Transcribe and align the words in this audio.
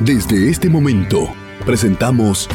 Desde 0.00 0.48
este 0.48 0.70
momento, 0.70 1.28
presentamos 1.66 2.48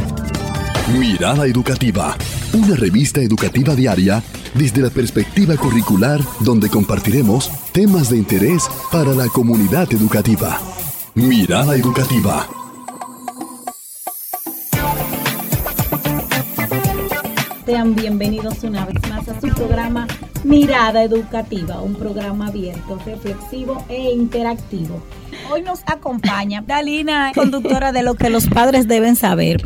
Mirada 0.98 1.46
Educativa, 1.46 2.18
una 2.54 2.76
revista 2.76 3.22
educativa 3.22 3.76
diaria 3.76 4.24
desde 4.56 4.82
la 4.82 4.90
perspectiva 4.90 5.56
curricular 5.56 6.22
donde 6.40 6.70
compartiremos 6.70 7.52
temas 7.72 8.10
de 8.10 8.18
interés 8.18 8.68
para 8.92 9.12
la 9.14 9.28
comunidad 9.28 9.94
educativa. 9.94 10.60
Mirada 11.14 11.76
Educativa. 11.76 12.48
Sean 17.68 17.94
bienvenidos 17.94 18.64
una 18.64 18.88
vez 18.88 18.96
más 19.08 19.30
a 19.30 19.40
su 19.40 19.50
programa 19.50 20.08
Mirada 20.46 21.02
Educativa, 21.04 21.82
un 21.82 21.96
programa 21.96 22.48
abierto, 22.48 23.00
reflexivo 23.04 23.84
e 23.90 24.12
interactivo 24.12 25.02
Hoy 25.52 25.62
nos 25.62 25.82
acompaña 25.86 26.64
Dalina, 26.66 27.32
conductora 27.36 27.92
de 27.92 28.04
lo 28.04 28.16
que 28.16 28.30
los 28.30 28.48
padres 28.48 28.88
deben 28.88 29.16
saber. 29.16 29.62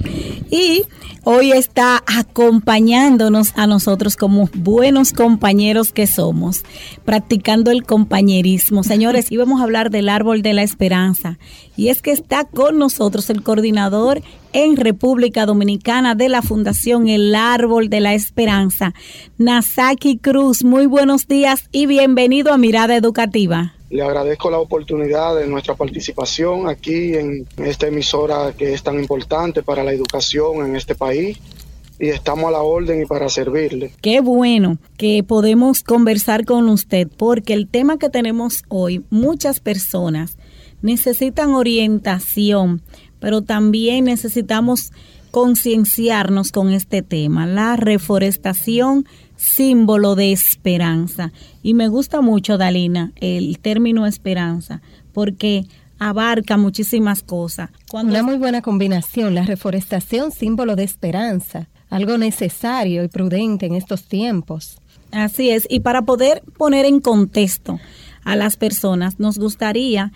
Y 0.51 0.83
hoy 1.23 1.51
está 1.51 2.03
acompañándonos 2.05 3.53
a 3.55 3.67
nosotros 3.67 4.17
como 4.17 4.49
buenos 4.53 5.13
compañeros 5.13 5.91
que 5.93 6.07
somos, 6.07 6.63
practicando 7.05 7.71
el 7.71 7.83
compañerismo. 7.83 8.83
Señores, 8.83 9.31
íbamos 9.31 9.61
a 9.61 9.63
hablar 9.63 9.89
del 9.89 10.09
árbol 10.09 10.41
de 10.41 10.53
la 10.53 10.63
esperanza. 10.63 11.37
Y 11.77 11.89
es 11.89 12.01
que 12.01 12.11
está 12.11 12.43
con 12.43 12.77
nosotros 12.77 13.29
el 13.29 13.41
coordinador 13.41 14.21
en 14.51 14.75
República 14.75 15.45
Dominicana 15.45 16.15
de 16.15 16.27
la 16.27 16.41
Fundación 16.41 17.07
El 17.07 17.35
Árbol 17.35 17.89
de 17.89 18.01
la 18.01 18.15
Esperanza, 18.15 18.93
Nasaki 19.37 20.17
Cruz. 20.17 20.63
Muy 20.69 20.85
buenos 20.85 21.27
días 21.27 21.67
y 21.71 21.87
bienvenido 21.87 22.53
a 22.53 22.59
Mirada 22.59 22.95
Educativa. 22.95 23.73
Le 23.89 24.03
agradezco 24.03 24.51
la 24.51 24.59
oportunidad 24.59 25.35
de 25.35 25.47
nuestra 25.47 25.73
participación 25.73 26.69
aquí 26.69 27.15
en 27.15 27.47
esta 27.57 27.87
emisora 27.87 28.53
que 28.55 28.71
es 28.71 28.83
tan 28.83 28.99
importante 28.99 29.63
para 29.63 29.83
la 29.83 29.93
educación 29.93 30.63
en 30.63 30.75
este 30.75 30.93
país 30.93 31.39
y 31.99 32.09
estamos 32.09 32.49
a 32.49 32.51
la 32.51 32.61
orden 32.61 33.01
y 33.01 33.07
para 33.07 33.29
servirle. 33.29 33.93
Qué 33.99 34.21
bueno 34.21 34.77
que 34.95 35.23
podemos 35.23 35.81
conversar 35.81 36.45
con 36.45 36.69
usted 36.69 37.07
porque 37.17 37.53
el 37.53 37.67
tema 37.67 37.97
que 37.97 38.11
tenemos 38.11 38.61
hoy, 38.67 39.03
muchas 39.09 39.59
personas 39.61 40.37
necesitan 40.83 41.55
orientación, 41.55 42.83
pero 43.19 43.41
también 43.41 44.05
necesitamos 44.05 44.91
concienciarnos 45.31 46.51
con 46.51 46.71
este 46.73 47.01
tema, 47.01 47.47
la 47.47 47.75
reforestación 47.75 49.07
símbolo 49.39 50.15
de 50.15 50.33
esperanza. 50.33 51.31
Y 51.63 51.73
me 51.73 51.87
gusta 51.87 52.21
mucho, 52.21 52.57
Dalina, 52.57 53.13
el 53.15 53.57
término 53.59 54.05
esperanza, 54.05 54.81
porque 55.13 55.65
abarca 55.97 56.57
muchísimas 56.57 57.23
cosas. 57.23 57.69
Una 57.93 58.21
muy 58.21 58.37
buena 58.37 58.61
combinación, 58.61 59.33
la 59.35 59.43
reforestación, 59.43 60.31
símbolo 60.31 60.75
de 60.75 60.83
esperanza, 60.83 61.69
algo 61.89 62.17
necesario 62.17 63.03
y 63.03 63.07
prudente 63.07 63.65
en 63.65 63.75
estos 63.75 64.03
tiempos. 64.03 64.77
Así 65.11 65.49
es, 65.49 65.65
y 65.69 65.79
para 65.79 66.03
poder 66.03 66.43
poner 66.57 66.85
en 66.85 66.99
contexto 66.99 67.79
a 68.23 68.35
las 68.35 68.57
personas, 68.57 69.19
nos 69.19 69.39
gustaría 69.39 70.11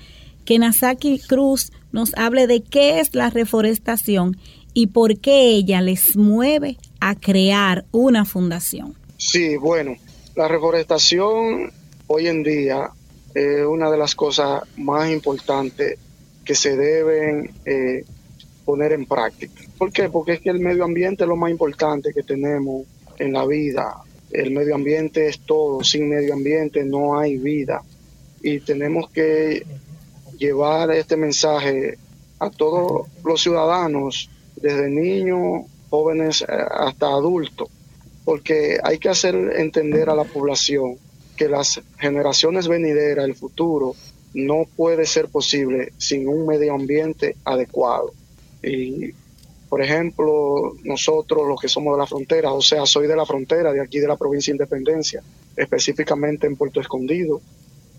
que 0.46 0.60
Nasaki 0.60 1.20
Cruz 1.20 1.72
nos 1.94 2.14
hable 2.16 2.46
de 2.48 2.62
qué 2.62 3.00
es 3.00 3.16
la 3.16 3.30
reforestación 3.30 4.38
y 4.74 4.88
por 4.88 5.18
qué 5.20 5.52
ella 5.52 5.82
les 5.82 6.18
mueve 6.18 6.78
a 7.00 7.16
crear 7.16 7.86
una 7.92 8.26
fundación. 8.26 8.96
Sí, 9.26 9.56
bueno, 9.56 9.96
la 10.36 10.50
reforestación 10.50 11.72
hoy 12.08 12.28
en 12.28 12.44
día 12.44 12.92
es 13.34 13.66
una 13.66 13.90
de 13.90 13.98
las 13.98 14.16
cosas 14.16 14.64
más 14.78 15.10
importantes 15.10 15.98
que 16.44 16.54
se 16.54 16.76
deben 16.76 17.50
eh, 17.66 18.04
poner 18.66 18.92
en 18.92 19.06
práctica. 19.06 19.64
¿Por 19.78 19.94
qué? 19.94 20.10
Porque 20.10 20.34
es 20.34 20.42
que 20.42 20.50
el 20.50 20.60
medio 20.60 20.84
ambiente 20.84 21.24
es 21.24 21.30
lo 21.30 21.38
más 21.38 21.50
importante 21.50 22.14
que 22.14 22.22
tenemos 22.22 22.86
en 23.18 23.32
la 23.32 23.46
vida. 23.46 23.96
El 24.30 24.52
medio 24.52 24.76
ambiente 24.76 25.30
es 25.30 25.40
todo, 25.40 25.84
sin 25.86 26.10
medio 26.10 26.34
ambiente 26.34 26.84
no 26.84 27.18
hay 27.18 27.38
vida. 27.38 27.82
Y 28.42 28.60
tenemos 28.60 29.10
que 29.10 29.66
llevar 30.38 30.92
este 30.92 31.16
mensaje 31.16 31.98
a 32.40 32.50
todos 32.52 33.08
los 33.24 33.42
ciudadanos, 33.42 34.30
desde 34.58 34.90
niños, 34.90 35.64
jóvenes 35.90 36.42
eh, 36.42 36.46
hasta 36.52 37.08
adultos 37.08 37.70
porque 38.26 38.80
hay 38.84 38.98
que 38.98 39.10
hacer 39.10 39.36
entender 39.58 40.10
a 40.10 40.16
la 40.16 40.24
población 40.24 40.98
que 41.36 41.50
las 41.50 41.82
generaciones 41.98 42.68
venideras, 42.68 43.26
el 43.26 43.36
futuro, 43.36 43.96
no 44.34 44.66
puede 44.76 45.06
ser 45.06 45.28
posible 45.28 45.94
sin 45.98 46.28
un 46.28 46.48
medio 46.48 46.74
ambiente 46.74 47.36
adecuado. 47.44 48.12
Y, 48.62 49.12
por 49.70 49.82
ejemplo, 49.82 50.74
nosotros 50.84 51.48
los 51.48 51.60
que 51.60 51.68
somos 51.68 51.96
de 51.96 52.00
la 52.00 52.08
frontera, 52.08 52.54
o 52.54 52.62
sea, 52.62 52.86
soy 52.86 53.08
de 53.08 53.16
la 53.16 53.26
frontera, 53.26 53.74
de 53.74 53.82
aquí 53.82 54.00
de 54.00 54.08
la 54.08 54.18
provincia 54.18 54.52
de 54.52 54.56
Independencia, 54.56 55.24
específicamente 55.56 56.48
en 56.48 56.56
Puerto 56.56 56.80
Escondido, 56.80 57.42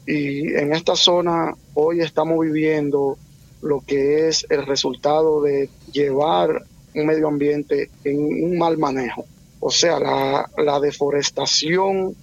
y 0.06 0.54
en 0.54 0.72
esta 0.74 0.96
zona 0.96 1.56
hoy 1.74 2.00
estamos 2.00 2.38
viviendo 2.40 3.16
lo 3.62 3.80
que 3.80 4.28
es 4.28 4.46
el 4.50 4.66
resultado 4.66 5.40
de 5.40 5.70
llevar 5.90 6.64
un 6.94 7.06
medio 7.06 7.28
ambiente 7.28 7.90
en 8.04 8.44
un 8.44 8.58
mal 8.58 8.76
manejo. 8.76 9.24
O 9.66 9.70
sea, 9.70 9.98
la, 9.98 10.78
deforestación 10.78 12.14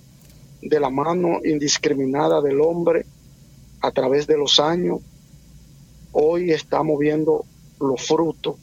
de 0.62 0.80
la 0.80 0.92
mano 0.92 1.40
indiscriminada 1.44 2.40
del 2.40 2.62
hombre 2.62 3.04
a 3.82 3.90
través 3.90 4.28
de 4.28 4.38
los 4.38 4.60
años, 4.60 5.00
hoy 6.12 6.52
estamos 6.52 7.00
viendo 7.00 7.44
los 7.80 8.06
frutos, 8.06 8.58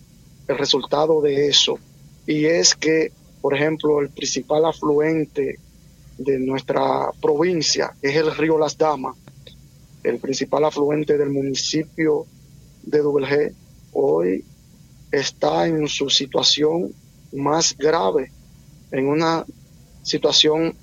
el 0.47 0.59
resultado 0.59 1.21
de 1.21 1.49
eso. 1.49 1.77
Y 2.25 2.45
es 2.45 2.77
que, 2.77 3.11
por 3.41 3.57
ejemplo, 3.57 4.01
el 4.01 4.11
principal 4.11 4.65
afluente 4.65 5.59
de 6.17 6.39
nuestra 6.39 7.11
provincia 7.21 7.97
es 8.01 8.15
el 8.15 8.33
río 8.37 8.59
Las 8.59 8.79
Damas, 8.79 9.17
el 10.05 10.21
principal 10.21 10.65
afluente 10.65 11.19
del 11.19 11.31
municipio 11.31 12.27
de 12.85 13.01
Dubelgé, 13.01 13.55
hoy 13.93 14.45
está 15.11 15.67
en 15.67 15.89
su 15.89 16.09
situación 16.09 16.93
más 17.33 17.77
grave 17.77 18.31
en 18.91 19.09
una 19.09 19.45
situación 20.03 20.75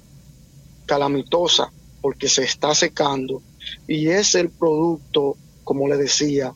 calamitosa 0.85 1.71
porque 2.01 2.29
se 2.29 2.43
está 2.43 2.75
secando 2.75 3.41
y 3.87 4.09
es 4.09 4.35
el 4.35 4.49
producto, 4.49 5.37
como 5.63 5.87
le 5.87 5.97
decía, 5.97 6.53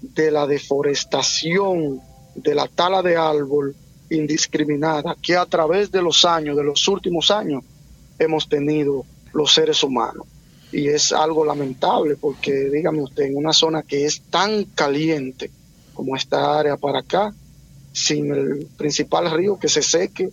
de 0.00 0.30
la 0.30 0.46
deforestación, 0.46 2.00
de 2.34 2.54
la 2.54 2.68
tala 2.68 3.02
de 3.02 3.16
árbol 3.16 3.74
indiscriminada 4.10 5.16
que 5.20 5.36
a 5.36 5.46
través 5.46 5.90
de 5.90 6.02
los 6.02 6.24
años, 6.24 6.56
de 6.56 6.64
los 6.64 6.86
últimos 6.88 7.30
años, 7.30 7.64
hemos 8.18 8.48
tenido 8.48 9.04
los 9.32 9.52
seres 9.52 9.82
humanos. 9.82 10.26
Y 10.72 10.88
es 10.88 11.12
algo 11.12 11.44
lamentable 11.44 12.16
porque, 12.16 12.70
dígame 12.70 13.02
usted, 13.02 13.24
en 13.24 13.36
una 13.36 13.52
zona 13.52 13.82
que 13.82 14.04
es 14.04 14.22
tan 14.30 14.64
caliente 14.64 15.50
como 15.94 16.16
esta 16.16 16.58
área 16.58 16.76
para 16.76 17.00
acá, 17.00 17.34
sin 17.92 18.32
el 18.32 18.66
principal 18.76 19.30
río 19.30 19.58
que 19.58 19.68
se 19.68 19.82
seque, 19.82 20.30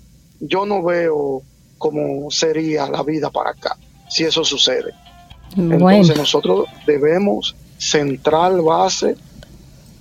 yo 0.47 0.65
no 0.65 0.83
veo 0.83 1.41
cómo 1.77 2.29
sería 2.29 2.87
la 2.89 3.03
vida 3.03 3.29
para 3.29 3.51
acá 3.51 3.77
si 4.09 4.23
eso 4.23 4.43
sucede. 4.43 4.93
Entonces 5.57 6.17
nosotros 6.17 6.65
debemos 6.85 7.55
centrar 7.77 8.61
base 8.61 9.15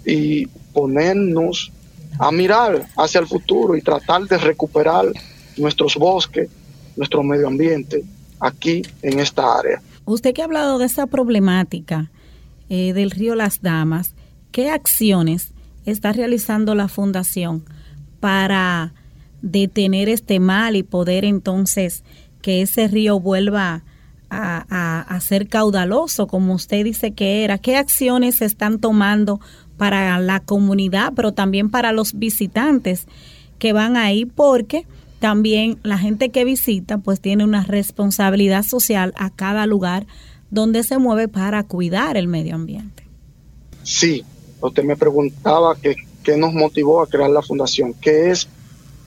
y 0.05 0.47
ponernos 0.73 1.71
a 2.19 2.31
mirar 2.31 2.87
hacia 2.97 3.21
el 3.21 3.27
futuro 3.27 3.77
y 3.77 3.83
tratar 3.83 4.23
de 4.23 4.39
recuperar 4.39 5.07
nuestros 5.57 5.97
bosques, 5.97 6.51
nuestro 6.97 7.23
medio 7.23 7.47
ambiente 7.49 8.05
aquí 8.41 8.83
en 9.03 9.21
esta 9.21 9.59
área. 9.59 9.81
Usted 10.05 10.35
que 10.35 10.43
ha 10.43 10.47
hablado 10.47 10.79
de 10.79 10.87
esa 10.87 11.07
problemática 11.07 12.11
eh, 12.69 12.93
del 12.93 13.11
río 13.11 13.35
Las 13.35 13.63
Damas, 13.63 14.15
¿qué 14.51 14.71
acciones 14.71 15.53
está 15.87 16.12
realizando 16.12 16.75
la 16.75 16.88
Fundación 16.88 17.65
para 18.21 18.93
detener 19.43 20.09
este 20.09 20.41
mal 20.41 20.77
y 20.77 20.83
poder 20.83 21.25
entonces 21.25 22.05
que 22.41 22.62
ese 22.62 22.89
río 22.89 23.21
vuelva 23.21 23.85
a, 24.35 25.19
ser 25.21 25.47
caudaloso, 25.47 26.27
como 26.27 26.55
usted 26.55 26.85
dice 26.85 27.12
que 27.12 27.44
era? 27.44 27.59
¿Qué 27.59 27.77
acciones 27.77 28.37
se 28.37 28.47
están 28.47 28.79
tomando 28.79 29.41
para 29.77 30.19
la 30.21 30.41
comunidad, 30.41 31.12
pero 31.15 31.33
también 31.33 31.71
para 31.71 31.93
los 31.93 32.15
visitantes 32.15 33.06
que 33.59 33.75
van 33.75 33.97
ahí? 33.97 34.25
Porque 34.25 34.87
también 35.21 35.79
la 35.83 35.99
gente 35.99 36.31
que 36.31 36.45
visita 36.45 36.99
pues 36.99 37.21
tiene 37.21 37.45
una 37.45 37.62
responsabilidad 37.65 38.62
social 38.62 39.12
a 39.17 39.29
cada 39.31 39.67
lugar 39.67 40.06
donde 40.50 40.83
se 40.83 40.99
mueve 40.99 41.29
para 41.29 41.62
cuidar 41.65 42.17
el 42.17 42.27
medio 42.27 42.55
ambiente. 42.55 43.05
Sí, 43.83 44.25
usted 44.61 44.83
me 44.83 44.97
preguntaba 44.97 45.77
qué 45.77 46.37
nos 46.37 46.55
motivó 46.55 47.03
a 47.03 47.06
crear 47.06 47.31
la 47.31 47.43
fundación, 47.43 47.95
¿qué 47.95 48.31
es 48.31 48.49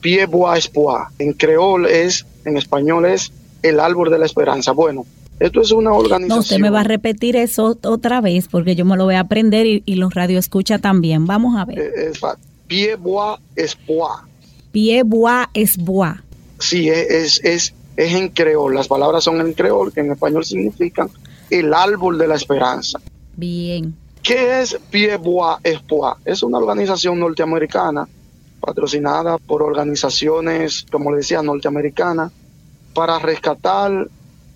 Pie 0.06 0.28
Bois 0.28 0.70
En 1.18 1.34
creol 1.34 1.88
es, 1.88 2.28
en 2.46 2.58
español 2.58 3.08
es 3.08 3.32
el 3.64 3.80
árbol 3.80 4.12
de 4.12 4.20
la 4.20 4.28
esperanza. 4.28 4.72
Bueno, 4.72 5.04
Esto 5.40 5.62
es 5.62 5.72
una 5.72 5.94
organización. 5.94 6.28
No, 6.28 6.42
usted 6.42 6.60
me 6.60 6.70
va 6.70 6.82
a 6.82 6.84
repetir 6.84 7.36
eso 7.36 7.76
otra 7.84 8.22
vez 8.22 8.48
porque 8.48 8.76
yo 8.76 8.86
me 8.86 8.98
lo 8.98 9.06
voy 9.06 9.16
a 9.16 9.22
aprender 9.22 9.66
y, 9.66 9.82
y 9.84 9.96
los 9.96 10.14
radio 10.14 10.38
escucha 10.38 10.78
también. 10.78 11.26
Vamos 11.26 11.58
a 11.58 11.66
ver. 11.66 11.80
Eh, 11.80 12.12
es, 12.12 12.20
Pie 12.68 12.94
bois 12.98 13.40
espoir. 13.56 14.20
Pie 14.72 15.02
bois 15.02 15.48
espoir. 15.56 16.22
Sí, 16.60 16.88
es, 16.88 17.44
es, 17.44 17.74
es 17.98 18.14
en 18.14 18.30
creol. 18.30 18.76
Las 18.76 18.88
palabras 18.88 19.24
son 19.24 19.42
en 19.42 19.54
creol, 19.54 19.92
que 19.92 20.02
en 20.02 20.12
español 20.12 20.46
significan 20.46 21.10
el 21.50 21.74
árbol 21.74 22.20
de 22.20 22.28
la 22.28 22.36
esperanza. 22.36 23.00
Bien. 23.36 23.96
¿Qué 24.22 24.62
es 24.62 24.78
Pie 24.92 25.18
bois 25.18 25.58
espoir? 25.64 26.14
Es 26.26 26.44
una 26.44 26.60
organización 26.60 27.20
norteamericana 27.20 28.08
patrocinada 28.66 29.38
por 29.38 29.62
organizaciones, 29.62 30.86
como 30.92 31.12
le 31.12 31.18
decía, 31.18 31.44
norteamericanas, 31.44 32.32
para 32.94 33.20
rescatar 33.20 34.08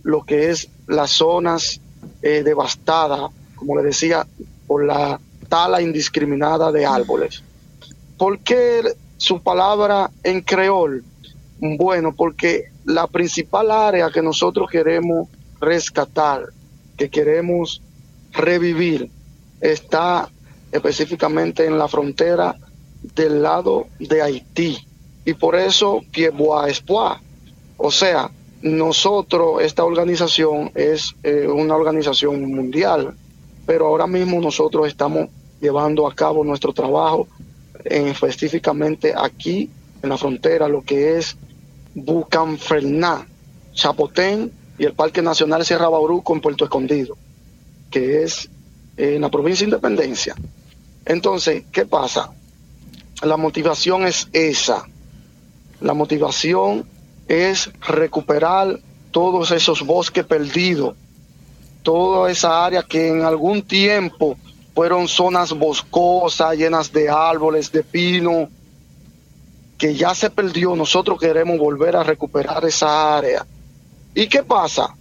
lo 0.03 0.23
que 0.23 0.49
es 0.49 0.67
las 0.87 1.11
zonas 1.11 1.79
eh, 2.21 2.41
devastadas, 2.43 3.29
como 3.55 3.75
le 3.77 3.83
decía, 3.83 4.25
por 4.65 4.83
la 4.83 5.19
tala 5.47 5.81
indiscriminada 5.81 6.71
de 6.71 6.85
árboles. 6.85 7.43
¿Por 8.17 8.39
qué 8.39 8.81
su 9.17 9.41
palabra 9.41 10.09
en 10.23 10.41
creol? 10.41 11.03
Bueno, 11.59 12.15
porque 12.15 12.71
la 12.85 13.05
principal 13.07 13.69
área 13.69 14.09
que 14.09 14.21
nosotros 14.21 14.69
queremos 14.71 15.27
rescatar, 15.59 16.47
que 16.97 17.09
queremos 17.09 17.81
revivir, 18.31 19.11
está 19.61 20.29
específicamente 20.71 21.65
en 21.65 21.77
la 21.77 21.87
frontera 21.87 22.55
del 23.01 23.41
lado 23.41 23.87
de 23.99 24.21
Haití. 24.21 24.77
Y 25.25 25.33
por 25.33 25.55
eso 25.55 26.01
Piebois 26.11 26.71
Espoir. 26.71 27.17
O 27.77 27.91
sea, 27.91 28.31
nosotros, 28.61 29.61
esta 29.61 29.85
organización 29.85 30.71
es 30.75 31.15
eh, 31.23 31.47
una 31.47 31.75
organización 31.75 32.53
mundial, 32.53 33.15
pero 33.65 33.87
ahora 33.87 34.07
mismo 34.07 34.41
nosotros 34.41 34.87
estamos 34.87 35.29
llevando 35.61 36.07
a 36.07 36.13
cabo 36.13 36.43
nuestro 36.43 36.73
trabajo 36.73 37.27
en, 37.85 38.07
específicamente 38.07 39.13
aquí 39.15 39.69
en 40.01 40.09
la 40.09 40.17
frontera, 40.17 40.67
lo 40.67 40.81
que 40.81 41.17
es 41.17 41.37
Bucanferná, 41.95 43.27
Chapotén 43.73 44.51
y 44.77 44.85
el 44.85 44.93
Parque 44.93 45.21
Nacional 45.21 45.65
Sierra 45.65 45.89
Bauruco 45.89 46.33
en 46.33 46.41
Puerto 46.41 46.65
Escondido, 46.65 47.17
que 47.89 48.23
es 48.23 48.49
en 48.97 49.21
la 49.21 49.29
provincia 49.29 49.65
de 49.65 49.71
Independencia. 49.71 50.35
Entonces, 51.05 51.63
¿qué 51.71 51.85
pasa? 51.85 52.31
La 53.21 53.35
motivación 53.35 54.05
es 54.05 54.29
esa. 54.31 54.85
La 55.81 55.93
motivación 55.93 56.85
es 57.27 57.69
recuperar 57.81 58.79
todos 59.11 59.51
esos 59.51 59.85
bosques 59.85 60.25
perdidos, 60.25 60.95
toda 61.83 62.31
esa 62.31 62.65
área 62.65 62.83
que 62.83 63.09
en 63.09 63.23
algún 63.23 63.61
tiempo 63.61 64.37
fueron 64.73 65.07
zonas 65.07 65.51
boscosas, 65.51 66.57
llenas 66.57 66.91
de 66.93 67.09
árboles, 67.09 67.71
de 67.71 67.83
pino, 67.83 68.49
que 69.77 69.95
ya 69.95 70.15
se 70.15 70.29
perdió. 70.29 70.75
Nosotros 70.75 71.19
queremos 71.19 71.57
volver 71.57 71.97
a 71.97 72.03
recuperar 72.03 72.63
esa 72.63 73.17
área. 73.17 73.45
¿Y 74.13 74.27
qué 74.27 74.43
pasa? 74.43 74.95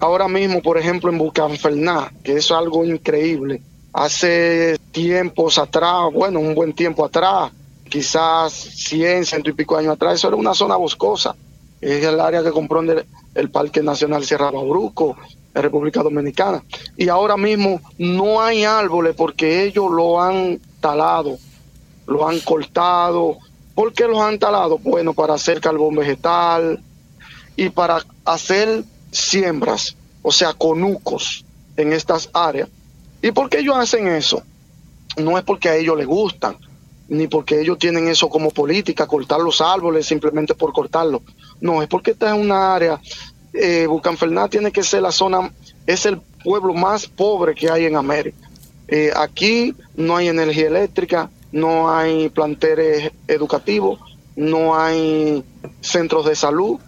Ahora 0.00 0.26
mismo, 0.26 0.62
por 0.62 0.78
ejemplo, 0.78 1.10
en 1.10 1.18
Bucanferná, 1.18 2.12
que 2.24 2.36
es 2.38 2.50
algo 2.50 2.84
increíble. 2.84 3.60
Hace 3.92 4.78
tiempos 4.90 5.58
atrás, 5.58 6.12
bueno, 6.12 6.40
un 6.40 6.54
buen 6.54 6.72
tiempo 6.72 7.04
atrás, 7.04 7.52
quizás 7.88 8.52
100, 8.52 9.26
ciento 9.26 9.50
y 9.50 9.52
pico 9.52 9.76
años 9.76 9.94
atrás, 9.94 10.14
eso 10.14 10.28
era 10.28 10.36
una 10.36 10.54
zona 10.54 10.76
boscosa 10.76 11.36
es 11.82 12.04
el 12.04 12.20
área 12.20 12.44
que 12.44 12.52
comprende 12.52 13.04
el 13.34 13.50
Parque 13.50 13.82
Nacional 13.82 14.24
Sierra 14.24 14.52
Bauruco, 14.52 15.16
en 15.52 15.62
República 15.62 16.02
Dominicana. 16.02 16.62
Y 16.96 17.08
ahora 17.08 17.36
mismo 17.36 17.80
no 17.98 18.40
hay 18.40 18.64
árboles 18.64 19.14
porque 19.16 19.64
ellos 19.64 19.90
lo 19.90 20.22
han 20.22 20.60
talado, 20.80 21.36
lo 22.06 22.26
han 22.26 22.38
cortado. 22.40 23.36
¿Por 23.74 23.92
qué 23.92 24.06
los 24.06 24.20
han 24.20 24.38
talado? 24.38 24.78
Bueno, 24.78 25.12
para 25.12 25.34
hacer 25.34 25.60
carbón 25.60 25.96
vegetal 25.96 26.80
y 27.56 27.68
para 27.68 28.00
hacer 28.24 28.84
siembras, 29.10 29.96
o 30.22 30.30
sea, 30.30 30.54
conucos 30.54 31.44
en 31.76 31.92
estas 31.92 32.30
áreas. 32.32 32.68
¿Y 33.22 33.30
por 33.30 33.48
qué 33.48 33.60
ellos 33.60 33.76
hacen 33.76 34.08
eso? 34.08 34.42
No 35.16 35.38
es 35.38 35.44
porque 35.44 35.68
a 35.68 35.76
ellos 35.76 35.96
les 35.96 36.06
gustan, 36.06 36.56
ni 37.08 37.28
porque 37.28 37.60
ellos 37.60 37.78
tienen 37.78 38.08
eso 38.08 38.28
como 38.28 38.50
política, 38.50 39.06
cortar 39.06 39.40
los 39.40 39.60
árboles 39.60 40.06
simplemente 40.06 40.54
por 40.54 40.72
cortarlos. 40.72 41.22
No, 41.60 41.82
es 41.82 41.88
porque 41.88 42.10
esta 42.10 42.34
es 42.34 42.40
una 42.40 42.74
área, 42.74 43.00
eh, 43.52 43.86
Bucanferná 43.86 44.48
tiene 44.48 44.72
que 44.72 44.82
ser 44.82 45.02
la 45.02 45.12
zona, 45.12 45.52
es 45.86 46.04
el 46.06 46.20
pueblo 46.42 46.74
más 46.74 47.06
pobre 47.06 47.54
que 47.54 47.70
hay 47.70 47.84
en 47.84 47.96
América. 47.96 48.50
Eh, 48.88 49.12
aquí 49.14 49.74
no 49.94 50.16
hay 50.16 50.28
energía 50.28 50.66
eléctrica, 50.66 51.30
no 51.52 51.94
hay 51.94 52.28
planteles 52.30 53.12
educativos, 53.28 54.00
no 54.34 54.76
hay 54.76 55.44
centros 55.80 56.26
de 56.26 56.34
salud, 56.34 56.80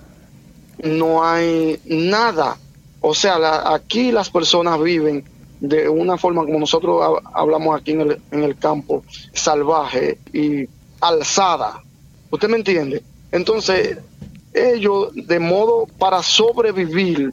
no 0.82 1.24
hay 1.24 1.78
nada. 1.84 2.56
O 3.00 3.14
sea, 3.14 3.72
aquí 3.72 4.10
las 4.10 4.30
personas 4.30 4.82
viven 4.82 5.24
de 5.68 5.88
una 5.88 6.18
forma 6.18 6.44
como 6.44 6.58
nosotros 6.58 7.20
hablamos 7.32 7.80
aquí 7.80 7.92
en 7.92 8.00
el, 8.02 8.22
en 8.30 8.42
el 8.42 8.56
campo, 8.56 9.04
salvaje 9.32 10.18
y 10.32 10.68
alzada. 11.00 11.82
¿Usted 12.30 12.48
me 12.48 12.56
entiende? 12.56 13.02
Entonces, 13.32 13.98
ellos, 14.52 15.10
de 15.14 15.38
modo 15.38 15.86
para 15.98 16.22
sobrevivir, 16.22 17.32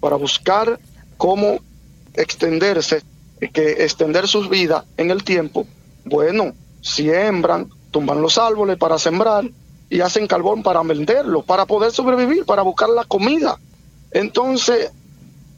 para 0.00 0.16
buscar 0.16 0.78
cómo 1.16 1.58
extenderse, 2.14 3.02
que 3.52 3.84
extender 3.84 4.28
sus 4.28 4.48
vidas 4.48 4.84
en 4.96 5.10
el 5.10 5.24
tiempo, 5.24 5.66
bueno, 6.04 6.52
siembran, 6.80 7.68
tumban 7.90 8.22
los 8.22 8.38
árboles 8.38 8.78
para 8.78 8.98
sembrar 8.98 9.44
y 9.90 10.00
hacen 10.00 10.26
carbón 10.26 10.62
para 10.62 10.82
venderlo, 10.82 11.42
para 11.42 11.66
poder 11.66 11.92
sobrevivir, 11.92 12.44
para 12.44 12.62
buscar 12.62 12.88
la 12.88 13.04
comida. 13.04 13.58
Entonces, 14.10 14.90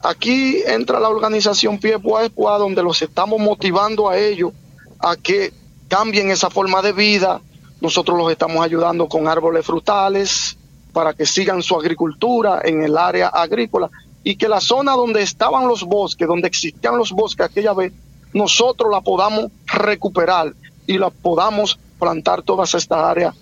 Aquí 0.03 0.61
entra 0.65 0.99
la 0.99 1.09
organización 1.09 1.79
Pie 1.79 1.97
donde 1.99 2.83
los 2.83 3.01
estamos 3.01 3.39
motivando 3.39 4.09
a 4.09 4.17
ellos 4.17 4.51
a 4.99 5.15
que 5.15 5.51
cambien 5.87 6.29
esa 6.29 6.49
forma 6.49 6.81
de 6.81 6.91
vida. 6.91 7.41
Nosotros 7.81 8.17
los 8.17 8.31
estamos 8.31 8.63
ayudando 8.63 9.07
con 9.07 9.27
árboles 9.27 9.65
frutales 9.65 10.57
para 10.93 11.13
que 11.13 11.25
sigan 11.25 11.61
su 11.61 11.75
agricultura 11.75 12.61
en 12.63 12.83
el 12.83 12.97
área 12.97 13.27
agrícola 13.27 13.89
y 14.23 14.35
que 14.35 14.47
la 14.47 14.59
zona 14.59 14.93
donde 14.93 15.21
estaban 15.21 15.67
los 15.67 15.83
bosques, 15.83 16.27
donde 16.27 16.47
existían 16.47 16.97
los 16.97 17.11
bosques 17.11 17.45
aquella 17.45 17.73
vez, 17.73 17.93
nosotros 18.33 18.91
la 18.91 19.01
podamos 19.01 19.51
recuperar 19.65 20.53
y 20.85 20.97
la 20.97 21.09
podamos 21.09 21.79
plantar 21.99 22.41
todas 22.41 22.73
estas 22.73 22.99
áreas 22.99 23.35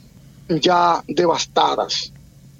ya 0.48 1.04
devastadas. 1.08 2.12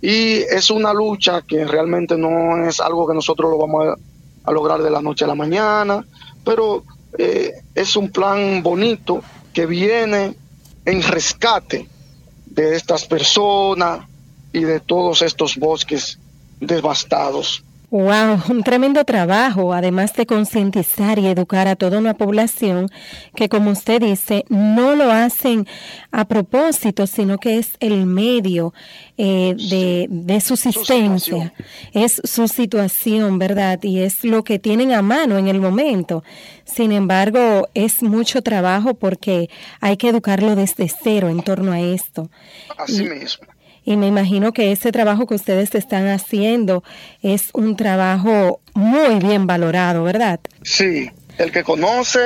Y 0.02 0.38
es 0.38 0.70
una 0.70 0.94
lucha 0.94 1.42
que 1.42 1.66
realmente 1.66 2.18
no 2.18 2.66
es 2.68 2.80
algo 2.80 3.08
que 3.08 3.14
nosotros 3.14 3.50
lo 3.50 3.58
vamos 3.58 3.98
a, 4.44 4.52
lograr 4.52 4.84
de 4.84 4.92
la 4.92 5.02
noche 5.02 5.26
a 5.26 5.28
la 5.28 5.36
mañana, 5.36 6.06
pero 6.44 6.84
eh, 7.18 7.52
es 7.74 7.96
un 7.96 8.12
plan 8.12 8.62
bonito 8.62 9.22
que 9.54 9.66
viene 9.66 10.36
en 10.86 11.02
rescate 11.02 11.90
de 12.46 12.76
estas 12.76 13.06
personas 13.06 14.08
y 14.54 14.64
de 14.64 14.80
todos 14.80 15.22
estos 15.24 15.58
bosques 15.58 16.20
devastados. 16.60 17.65
Wow, 17.96 18.42
un 18.50 18.62
tremendo 18.62 19.06
trabajo, 19.06 19.74
además 19.74 20.14
de 20.16 20.26
concientizar 20.26 21.18
y 21.18 21.28
educar 21.28 21.70
a 21.70 21.78
toda 21.78 21.98
una 21.98 22.14
población 22.14 22.90
que, 23.38 23.48
como 23.48 23.72
usted 23.72 24.02
dice, 24.02 24.44
no 24.50 24.96
lo 24.96 25.10
hacen 25.14 25.66
a 26.12 26.28
propósito, 26.28 27.08
sino 27.08 27.38
que 27.38 27.58
es 27.58 27.78
el 27.80 28.06
medio 28.06 28.74
eh, 29.18 29.56
de, 29.70 30.08
de, 30.10 30.42
subsistencia, 30.42 31.54
es 31.94 32.22
su 32.26 32.50
situación, 32.50 33.40
¿verdad? 33.40 33.82
Y 33.82 34.00
es 34.00 34.26
lo 34.26 34.44
que 34.44 34.60
tienen 34.60 34.92
a 34.92 35.02
mano 35.02 35.38
en 35.38 35.48
el 35.48 35.62
momento. 35.62 36.22
Sin 36.66 36.92
embargo, 36.92 37.70
es 37.76 38.04
mucho 38.04 38.42
trabajo 38.42 38.96
porque 38.96 39.50
hay 39.80 39.96
que 39.96 40.10
educarlo 40.10 40.58
desde 40.58 40.90
cero 40.90 41.30
en 41.30 41.42
torno 41.42 41.72
a 41.72 41.80
esto. 41.80 42.30
Así 42.78 43.06
mismo. 43.06 43.55
Y 43.86 43.98
me 43.98 44.08
imagino 44.08 44.52
que 44.52 44.72
ese 44.72 44.92
trabajo 44.92 45.28
que 45.28 45.36
ustedes 45.36 45.76
están 45.76 46.08
haciendo 46.08 46.84
es 47.22 47.50
un 47.54 47.76
trabajo 47.76 48.60
muy 48.74 49.20
bien 49.20 49.46
valorado, 49.46 50.04
¿verdad? 50.04 50.40
Sí, 50.64 51.10
el 51.38 51.52
que 51.52 51.64
conoce 51.64 52.20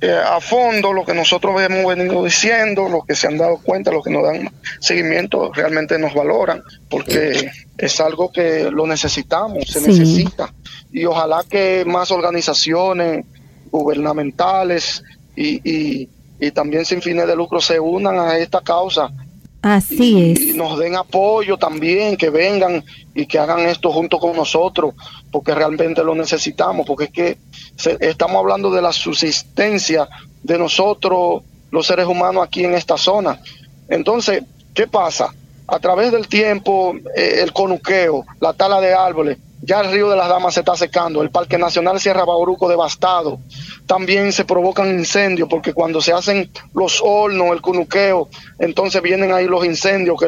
eh, 0.00 0.10
a 0.10 0.40
fondo 0.40 0.92
lo 0.92 1.04
que 1.04 1.14
nosotros 1.14 1.60
hemos 1.62 1.94
venido 1.94 2.24
diciendo, 2.24 2.88
los 2.88 3.06
que 3.06 3.14
se 3.14 3.28
han 3.28 3.38
dado 3.38 3.58
cuenta, 3.62 3.92
los 3.92 4.02
que 4.02 4.10
nos 4.10 4.24
dan 4.24 4.50
seguimiento, 4.80 5.52
realmente 5.52 5.98
nos 5.98 6.14
valoran, 6.14 6.62
porque 6.90 7.48
es 7.76 8.00
algo 8.00 8.32
que 8.32 8.68
lo 8.70 8.84
necesitamos, 8.86 9.68
se 9.68 9.80
necesita. 9.80 10.52
Y 10.92 11.04
ojalá 11.04 11.44
que 11.48 11.84
más 11.86 12.10
organizaciones 12.10 13.24
gubernamentales 13.70 15.04
y, 15.36 15.60
y, 15.62 16.08
y 16.40 16.50
también 16.50 16.84
sin 16.84 17.02
fines 17.02 17.28
de 17.28 17.36
lucro 17.36 17.60
se 17.60 17.78
unan 17.78 18.18
a 18.18 18.38
esta 18.38 18.62
causa 18.62 19.12
Así 19.62 20.32
es. 20.32 20.40
Y 20.40 20.52
nos 20.54 20.78
den 20.78 20.94
apoyo 20.94 21.56
también, 21.56 22.16
que 22.16 22.30
vengan 22.30 22.84
y 23.14 23.26
que 23.26 23.38
hagan 23.38 23.60
esto 23.60 23.90
junto 23.90 24.18
con 24.18 24.36
nosotros, 24.36 24.94
porque 25.32 25.54
realmente 25.54 26.04
lo 26.04 26.14
necesitamos, 26.14 26.86
porque 26.86 27.04
es 27.04 27.10
que 27.10 27.38
estamos 28.00 28.38
hablando 28.38 28.70
de 28.70 28.82
la 28.82 28.92
subsistencia 28.92 30.08
de 30.42 30.58
nosotros, 30.58 31.42
los 31.70 31.86
seres 31.86 32.06
humanos 32.06 32.44
aquí 32.44 32.64
en 32.64 32.74
esta 32.74 32.96
zona. 32.96 33.40
Entonces, 33.88 34.44
¿qué 34.74 34.86
pasa? 34.86 35.34
A 35.66 35.78
través 35.80 36.12
del 36.12 36.28
tiempo, 36.28 36.94
eh, 37.16 37.40
el 37.42 37.52
conuqueo, 37.52 38.24
la 38.40 38.52
tala 38.52 38.80
de 38.80 38.94
árboles, 38.94 39.38
ya 39.68 39.82
el 39.82 39.92
río 39.92 40.08
de 40.08 40.16
las 40.16 40.30
Damas 40.30 40.54
se 40.54 40.60
está 40.60 40.74
secando, 40.76 41.20
el 41.20 41.30
Parque 41.30 41.58
Nacional 41.58 42.00
Sierra 42.00 42.24
Bauruco 42.24 42.70
devastado. 42.70 43.38
También 43.86 44.32
se 44.32 44.46
provocan 44.46 44.88
incendios 44.88 45.46
porque 45.46 45.74
cuando 45.74 46.00
se 46.00 46.10
hacen 46.10 46.50
los 46.72 47.02
hornos, 47.04 47.52
el 47.52 47.60
cunuqueo, 47.60 48.30
entonces 48.58 49.02
vienen 49.02 49.30
ahí 49.30 49.46
los 49.46 49.66
incendios. 49.66 50.18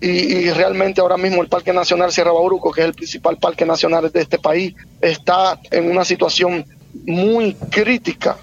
y, 0.00 0.48
realmente 0.50 1.00
ahora 1.00 1.16
mismo 1.16 1.42
el 1.42 1.48
Parque 1.48 1.72
Nacional 1.72 2.12
Sierra 2.12 2.30
Bauruco, 2.30 2.70
que 2.70 2.82
es 2.82 2.86
el 2.86 2.94
principal 2.94 3.36
parque 3.36 3.66
nacional 3.66 4.12
de 4.12 4.20
este 4.20 4.38
país, 4.38 4.74
está 5.00 5.58
en 5.72 5.90
una 5.90 6.04
situación 6.04 6.64
muy 7.04 7.54
crítica, 7.54 8.36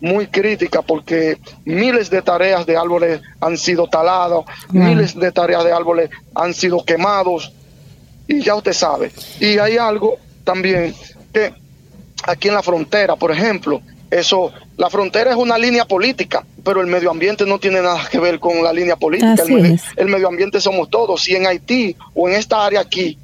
muy 0.00 0.26
crítica 0.26 0.82
porque 0.82 1.38
miles 1.64 2.10
de 2.10 2.20
tareas 2.20 2.66
de 2.66 2.76
árboles 2.76 3.20
han 3.40 3.56
sido 3.56 3.86
talados, 3.86 4.44
miles 4.72 5.14
de 5.14 5.30
tareas 5.30 5.62
de 5.62 5.72
árboles 5.72 6.10
han 6.34 6.52
sido 6.52 6.84
quemados 6.84 7.52
y 8.26 8.42
ya 8.42 8.54
usted 8.54 8.72
sabe. 8.72 9.12
Y 9.40 9.58
hay 9.58 9.76
algo 9.76 10.16
también 10.44 10.94
que 11.32 11.52
aquí 12.24 12.48
en 12.48 12.54
la 12.54 12.62
frontera, 12.62 13.16
por 13.16 13.30
ejemplo, 13.30 13.82
eso, 14.10 14.52
la 14.76 14.90
frontera 14.90 15.30
es 15.30 15.36
una 15.36 15.58
línea 15.58 15.86
política, 15.86 16.44
pero 16.62 16.80
el 16.80 16.86
medio 16.86 17.10
ambiente 17.10 17.44
no 17.46 17.58
tiene 17.58 17.80
nada 17.80 18.08
que 18.10 18.18
ver 18.18 18.38
con 18.38 18.62
la 18.62 18.72
línea 18.72 18.96
política. 18.96 19.42
El, 19.48 19.80
el, 19.96 20.08
medio 20.08 20.28
ambiente 20.28 20.60
somos 20.60 20.88
todos. 20.88 21.22
Si 21.22 21.34
en 21.34 21.46
Haití 21.46 21.96
o 22.14 22.28
en 22.28 22.36
esta 22.36 22.64
área 22.64 22.80
aquí 22.80 23.18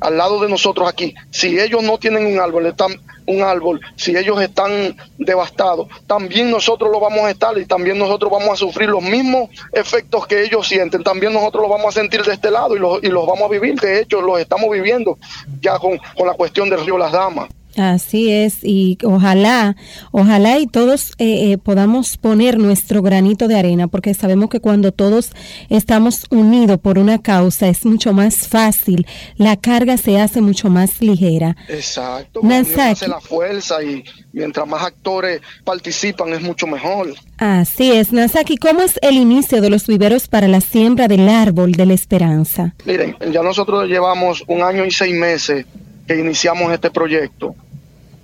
al 0.00 0.16
lado 0.16 0.40
de 0.40 0.48
nosotros 0.48 0.88
aquí, 0.88 1.14
si 1.30 1.58
ellos 1.58 1.82
no 1.82 1.98
tienen 1.98 2.26
un 2.26 2.40
árbol, 2.40 2.66
están 2.66 2.92
un 3.26 3.42
árbol, 3.42 3.80
si 3.96 4.16
ellos 4.16 4.40
están 4.40 4.96
devastados, 5.18 5.88
también 6.06 6.50
nosotros 6.50 6.90
lo 6.90 6.98
vamos 6.98 7.20
a 7.20 7.30
estar 7.30 7.56
y 7.58 7.66
también 7.66 7.98
nosotros 7.98 8.32
vamos 8.32 8.48
a 8.50 8.56
sufrir 8.56 8.88
los 8.88 9.02
mismos 9.02 9.50
efectos 9.72 10.26
que 10.26 10.42
ellos 10.42 10.66
sienten, 10.66 11.02
también 11.02 11.32
nosotros 11.32 11.62
lo 11.62 11.68
vamos 11.68 11.94
a 11.94 12.00
sentir 12.00 12.22
de 12.22 12.32
este 12.32 12.50
lado 12.50 12.74
y 12.74 12.78
los, 12.78 13.02
y 13.02 13.08
los 13.08 13.26
vamos 13.26 13.42
a 13.42 13.48
vivir, 13.48 13.78
de 13.78 14.00
hecho 14.00 14.22
los 14.22 14.40
estamos 14.40 14.70
viviendo 14.70 15.18
ya 15.60 15.78
con, 15.78 15.98
con 16.16 16.26
la 16.26 16.34
cuestión 16.34 16.70
del 16.70 16.84
río 16.84 16.96
Las 16.96 17.12
Damas. 17.12 17.48
Así 17.78 18.32
es, 18.32 18.64
y 18.64 18.98
ojalá, 19.04 19.76
ojalá 20.10 20.58
y 20.58 20.66
todos 20.66 21.12
eh, 21.18 21.52
eh, 21.52 21.58
podamos 21.58 22.16
poner 22.16 22.58
nuestro 22.58 23.02
granito 23.02 23.46
de 23.46 23.56
arena, 23.56 23.86
porque 23.86 24.14
sabemos 24.14 24.50
que 24.50 24.58
cuando 24.58 24.90
todos 24.90 25.30
estamos 25.68 26.26
unidos 26.30 26.80
por 26.80 26.98
una 26.98 27.22
causa 27.22 27.68
es 27.68 27.86
mucho 27.86 28.12
más 28.12 28.48
fácil, 28.48 29.06
la 29.36 29.56
carga 29.56 29.96
se 29.96 30.18
hace 30.18 30.40
mucho 30.40 30.70
más 30.70 31.00
ligera. 31.00 31.56
Exacto, 31.68 32.40
hace 32.42 33.06
la 33.06 33.20
fuerza 33.20 33.82
y 33.82 34.02
mientras 34.32 34.66
más 34.66 34.82
actores 34.82 35.40
participan 35.64 36.32
es 36.32 36.42
mucho 36.42 36.66
mejor. 36.66 37.14
Así 37.36 37.92
es, 37.92 38.12
Nasaki, 38.12 38.56
¿cómo 38.56 38.82
es 38.82 38.98
el 39.02 39.16
inicio 39.16 39.60
de 39.60 39.70
los 39.70 39.86
viveros 39.86 40.26
para 40.26 40.48
la 40.48 40.60
siembra 40.60 41.06
del 41.06 41.28
árbol 41.28 41.72
de 41.72 41.86
la 41.86 41.94
esperanza? 41.94 42.74
Miren, 42.84 43.16
ya 43.32 43.42
nosotros 43.42 43.88
llevamos 43.88 44.42
un 44.48 44.62
año 44.62 44.84
y 44.84 44.90
seis 44.90 45.14
meses 45.14 45.64
que 46.08 46.18
iniciamos 46.18 46.72
este 46.72 46.90
proyecto 46.90 47.54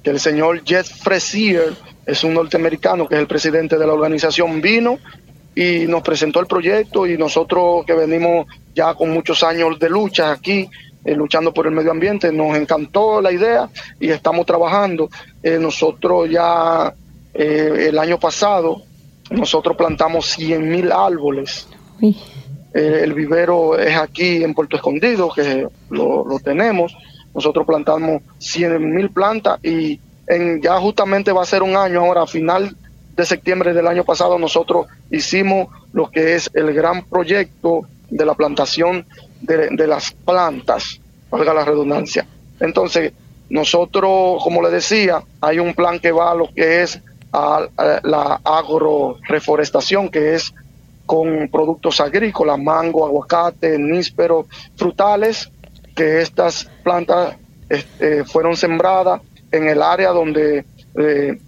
que 0.05 0.11
el 0.11 0.21
señor 0.21 0.63
Jeff 0.65 0.87
Fresier, 1.03 1.73
es 2.07 2.23
un 2.23 2.35
norteamericano 2.35 3.09
que 3.09 3.15
es 3.15 3.21
el 3.23 3.27
presidente 3.27 3.79
de 3.79 3.87
la 3.87 3.95
organización, 3.95 4.61
vino 4.61 4.99
y 5.55 5.87
nos 5.87 6.03
presentó 6.03 6.41
el 6.41 6.47
proyecto 6.47 7.07
y 7.07 7.17
nosotros 7.17 7.87
que 7.87 7.95
venimos 7.95 8.47
ya 8.75 8.95
con 8.95 9.11
muchos 9.11 9.43
años 9.43 9.79
de 9.79 9.89
lucha 9.89 10.31
aquí, 10.31 10.69
eh, 11.05 11.15
luchando 11.15 11.55
por 11.55 11.67
el 11.67 11.73
medio 11.73 11.91
ambiente, 11.91 12.31
nos 12.31 12.55
encantó 12.57 13.23
la 13.23 13.33
idea 13.33 13.71
y 13.99 14.11
estamos 14.11 14.45
trabajando. 14.45 15.09
Eh, 15.43 15.59
nosotros 15.59 16.29
ya 16.29 16.93
eh, 17.33 17.87
el 17.89 17.99
año 17.99 18.19
pasado, 18.19 18.83
nosotros 19.31 19.75
plantamos 19.75 20.27
100 20.27 20.69
mil 20.69 20.93
árboles. 20.93 21.67
el 22.75 23.15
vivero 23.15 23.79
es 23.79 23.97
aquí 23.97 24.43
en 24.43 24.53
Puerto 24.53 24.77
Escondido, 24.77 25.31
que 25.31 25.67
lo, 25.91 26.27
lo 26.27 26.39
tenemos 26.41 26.95
nosotros 27.35 27.67
plantamos 27.67 28.23
100 28.39 28.95
mil 28.95 29.11
plantas 29.11 29.59
y 29.65 30.01
en, 30.27 30.63
ya 30.63 30.79
justamente 30.79 31.33
va 31.33 31.43
a 31.43 31.47
ser 31.47 31.63
un 31.63 31.77
año 31.77 32.01
ahora, 32.01 32.23
a 32.23 32.27
final 32.27 32.77
de 33.17 33.27
septiembre 33.27 33.73
del 33.73 33.87
año 33.87 34.05
pasado, 34.05 34.39
nosotros 34.39 34.87
hicimos 35.11 35.69
lo 35.93 36.11
que 36.11 36.35
es 36.35 36.51
el 36.55 36.73
gran 36.73 37.05
proyecto 37.05 37.83
de 38.11 38.25
la 38.25 38.35
plantación 38.35 39.07
de, 39.41 39.87
las 39.87 40.13
plantas, 40.13 41.01
valga 41.31 41.55
la 41.55 41.65
redundancia. 41.65 42.27
Entonces, 42.61 43.13
nosotros, 43.51 44.43
como 44.43 44.63
le 44.63 44.71
decía, 44.71 45.23
hay 45.41 45.59
un 45.59 45.75
plan 45.75 46.01
que 46.01 46.13
va 46.13 46.33
a 46.33 46.35
lo 46.35 46.49
que 46.53 46.83
es 46.83 47.01
a, 47.33 47.67
a 47.77 48.01
la 48.03 48.41
agroreforestación, 48.43 50.09
que 50.09 50.35
es 50.35 50.55
con 51.07 51.49
productos 51.51 52.01
agrícolas, 52.01 52.59
mango, 52.59 53.05
aguacate, 53.05 53.79
níspero, 53.79 54.47
frutales, 54.77 55.51
que 55.95 56.21
estas 56.21 56.71
plantas 56.83 57.37
este, 57.69 58.25
fueron 58.25 58.57
sembradas 58.57 59.21
en 59.51 59.69
el 59.69 59.83
área 59.83 60.11
donde 60.11 60.65
eh, 60.97 61.39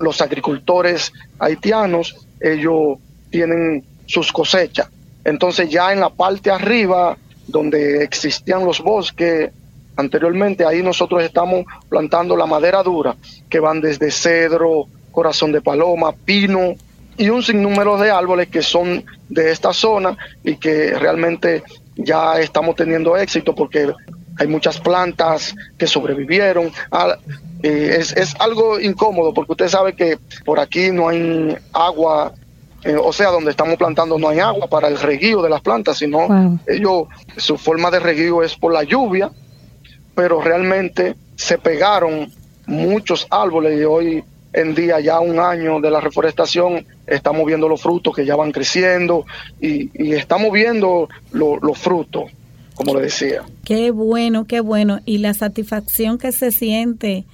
los 0.00 0.20
agricultores 0.20 1.12
haitianos, 1.38 2.16
ellos 2.40 2.98
tienen 3.30 3.84
sus 4.06 4.32
cosechas. 4.32 4.88
Entonces 5.24 5.68
ya 5.68 5.92
en 5.92 6.00
la 6.00 6.10
parte 6.10 6.50
arriba, 6.50 7.16
donde 7.46 8.02
existían 8.02 8.64
los 8.64 8.80
bosques 8.80 9.50
anteriormente, 9.96 10.64
ahí 10.64 10.82
nosotros 10.82 11.22
estamos 11.22 11.64
plantando 11.88 12.36
la 12.36 12.46
madera 12.46 12.82
dura, 12.82 13.16
que 13.48 13.58
van 13.58 13.80
desde 13.80 14.10
cedro, 14.10 14.86
corazón 15.10 15.52
de 15.52 15.60
paloma, 15.60 16.12
pino 16.12 16.74
y 17.16 17.30
un 17.30 17.42
sinnúmero 17.42 17.98
de 17.98 18.10
árboles 18.10 18.48
que 18.48 18.62
son 18.62 19.04
de 19.28 19.50
esta 19.50 19.72
zona 19.72 20.16
y 20.44 20.56
que 20.56 20.94
realmente 20.96 21.64
ya 21.98 22.40
estamos 22.40 22.76
teniendo 22.76 23.16
éxito 23.16 23.54
porque 23.54 23.92
hay 24.38 24.46
muchas 24.46 24.80
plantas 24.80 25.54
que 25.76 25.86
sobrevivieron. 25.86 26.70
Ah, 26.90 27.16
eh, 27.62 27.96
es, 27.98 28.16
es, 28.16 28.34
algo 28.38 28.78
incómodo 28.78 29.34
porque 29.34 29.52
usted 29.52 29.68
sabe 29.68 29.94
que 29.94 30.18
por 30.44 30.60
aquí 30.60 30.92
no 30.92 31.08
hay 31.08 31.56
agua, 31.72 32.32
eh, 32.84 32.96
o 32.96 33.12
sea, 33.12 33.30
donde 33.30 33.50
estamos 33.50 33.76
plantando 33.76 34.16
no 34.16 34.28
hay 34.28 34.38
agua 34.38 34.68
para 34.68 34.86
el 34.86 34.98
reguío 34.98 35.42
de 35.42 35.50
las 35.50 35.60
plantas, 35.60 35.98
sino 35.98 36.60
ellos, 36.66 37.08
su 37.36 37.58
forma 37.58 37.90
de 37.90 37.98
reguío 37.98 38.44
es 38.44 38.54
por 38.54 38.72
la 38.72 38.84
lluvia, 38.84 39.30
pero 40.14 40.40
realmente 40.40 41.16
se 41.34 41.58
pegaron 41.58 42.32
muchos 42.66 43.26
árboles 43.30 43.80
y 43.80 43.84
hoy 43.84 44.24
en 44.52 44.74
día, 44.74 45.00
ya 45.00 45.20
un 45.20 45.38
año 45.38 45.80
de 45.80 45.90
la 45.90 46.00
reforestación, 46.00 46.86
estamos 47.06 47.46
viendo 47.46 47.68
los 47.68 47.82
frutos 47.82 48.14
que 48.14 48.24
ya 48.24 48.36
van 48.36 48.52
creciendo 48.52 49.26
y, 49.60 49.90
estamos 50.14 50.52
viendo 50.52 51.08
los 51.32 51.78
frutos, 51.78 52.30
como 52.74 52.94
le 52.94 53.02
decía. 53.02 53.42
Qué 53.64 53.90
bueno, 53.90 54.46
qué 54.46 54.60
bueno. 54.60 55.00
Y 55.04 55.18
la 55.18 55.34
satisfacción 55.34 56.18
que 56.18 56.32
se 56.32 56.50
siente 56.50 57.24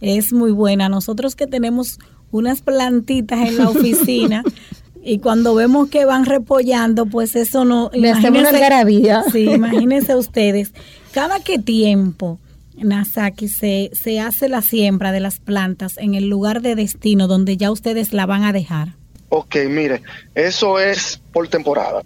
es 0.00 0.32
muy 0.32 0.50
buena. 0.50 0.88
Nosotros 0.88 1.36
que 1.36 1.46
tenemos 1.46 1.98
unas 2.30 2.62
plantitas 2.62 3.46
en 3.46 3.58
la 3.58 3.68
oficina, 3.68 4.42
y 5.04 5.18
cuando 5.18 5.54
vemos 5.54 5.88
que 5.88 6.04
van 6.04 6.24
repollando, 6.24 7.06
pues 7.06 7.36
eso 7.36 7.64
no... 7.64 7.90
Le 7.92 8.10
hacemos 8.10 8.42
una 8.50 9.24
Sí, 9.30 9.50
imagínense 9.50 10.14
ustedes, 10.14 10.72
cada 11.12 11.40
qué 11.40 11.58
tiempo 11.58 12.38
Nasaki, 12.76 13.48
se, 13.48 13.90
se 13.92 14.20
hace 14.20 14.48
la 14.48 14.62
siembra 14.62 15.12
de 15.12 15.20
las 15.20 15.40
plantas 15.40 15.98
en 15.98 16.14
el 16.14 16.28
lugar 16.28 16.62
de 16.62 16.74
destino 16.74 17.26
donde 17.26 17.56
ya 17.56 17.70
ustedes 17.70 18.12
la 18.12 18.26
van 18.26 18.44
a 18.44 18.52
dejar? 18.52 18.94
Ok, 19.28 19.56
mire, 19.68 20.02
eso 20.34 20.78
es 20.78 21.20
por 21.32 21.48
temporada. 21.48 22.02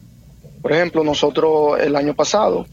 Por 0.62 0.72
ejemplo, 0.72 1.04
nosotros 1.04 1.78
el 1.80 1.96
año 1.96 2.14
pasado 2.14 2.66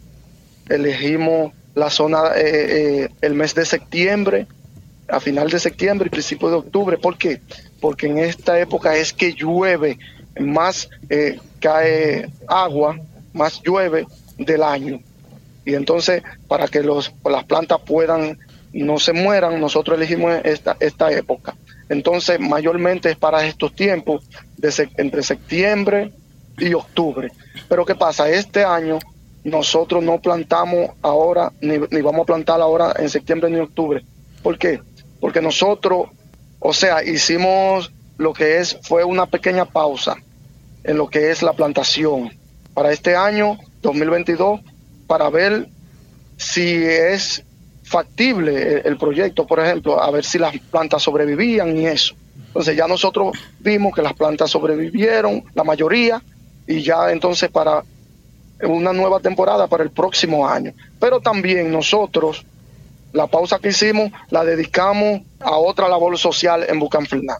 elegimos 0.69 1.53
la 1.75 1.89
zona 1.89 2.29
eh, 2.35 3.03
eh, 3.03 3.09
el 3.21 3.33
mes 3.33 3.55
de 3.55 3.65
septiembre, 3.65 4.47
a 5.07 5.19
final 5.19 5.49
de 5.49 5.59
septiembre 5.59 6.07
y 6.07 6.09
principio 6.09 6.49
de 6.49 6.55
octubre. 6.55 6.97
¿Por 6.97 7.17
qué? 7.17 7.41
Porque 7.79 8.07
en 8.07 8.19
esta 8.19 8.59
época 8.59 8.95
es 8.95 9.11
que 9.11 9.33
llueve, 9.33 9.97
más 10.39 10.89
eh, 11.09 11.39
cae 11.59 12.29
agua, 12.47 12.99
más 13.33 13.61
llueve 13.63 14.05
del 14.37 14.63
año. 14.63 14.99
Y 15.65 15.75
entonces, 15.75 16.23
para 16.47 16.67
que 16.67 16.81
los, 16.81 17.13
las 17.23 17.43
plantas 17.45 17.79
puedan, 17.85 18.39
no 18.73 18.99
se 18.99 19.13
mueran, 19.13 19.59
nosotros 19.59 19.97
elegimos 19.97 20.33
esta, 20.43 20.75
esta 20.79 21.11
época. 21.11 21.55
Entonces, 21.89 22.39
mayormente 22.39 23.11
es 23.11 23.17
para 23.17 23.45
estos 23.45 23.73
tiempos, 23.73 24.27
de 24.57 24.89
entre 24.97 25.23
septiembre 25.23 26.11
y 26.57 26.73
octubre. 26.73 27.31
Pero 27.67 27.85
¿qué 27.85 27.95
pasa? 27.95 28.29
Este 28.29 28.63
año 28.63 28.99
nosotros 29.43 30.03
no 30.03 30.19
plantamos 30.21 30.91
ahora, 31.01 31.51
ni, 31.61 31.77
ni 31.91 32.01
vamos 32.01 32.21
a 32.21 32.25
plantar 32.25 32.61
ahora 32.61 32.93
en 32.97 33.09
septiembre 33.09 33.49
ni 33.49 33.59
octubre. 33.59 34.03
¿Por 34.41 34.57
qué? 34.57 34.79
Porque 35.19 35.41
nosotros, 35.41 36.07
o 36.59 36.73
sea, 36.73 37.03
hicimos 37.03 37.91
lo 38.17 38.33
que 38.33 38.59
es, 38.59 38.77
fue 38.83 39.03
una 39.03 39.25
pequeña 39.25 39.65
pausa 39.65 40.15
en 40.83 40.97
lo 40.97 41.07
que 41.07 41.31
es 41.31 41.43
la 41.43 41.53
plantación 41.53 42.31
para 42.73 42.91
este 42.91 43.15
año 43.15 43.57
2022 43.81 44.61
para 45.07 45.29
ver 45.29 45.67
si 46.37 46.83
es 46.83 47.43
factible 47.83 48.81
el, 48.85 48.97
proyecto, 48.97 49.45
por 49.45 49.59
ejemplo, 49.59 50.01
a 50.01 50.09
ver 50.11 50.23
si 50.23 50.39
las 50.39 50.57
plantas 50.71 51.03
sobrevivían 51.03 51.77
y 51.77 51.85
eso. 51.85 52.15
Entonces 52.47 52.75
ya 52.75 52.87
nosotros 52.87 53.37
vimos 53.59 53.93
que 53.93 54.01
las 54.01 54.13
plantas 54.13 54.49
sobrevivieron, 54.49 55.43
la 55.53 55.63
mayoría, 55.63 56.21
y 56.67 56.81
ya 56.81 57.11
entonces 57.11 57.49
para 57.49 57.83
una 58.61 58.93
nueva 58.93 59.19
temporada 59.19 59.67
para 59.67 59.83
el 59.83 59.91
próximo 59.91 60.47
año. 60.47 60.73
Pero 60.99 61.19
también 61.19 61.71
nosotros, 61.71 62.45
la 63.11 63.27
pausa 63.27 63.59
que 63.59 63.69
hicimos, 63.69 64.11
la 64.29 64.43
dedicamos 64.43 65.21
a 65.39 65.57
otra 65.57 65.89
labor 65.89 66.17
social 66.17 66.65
en 66.67 66.79
Bucanfernán. 66.79 67.37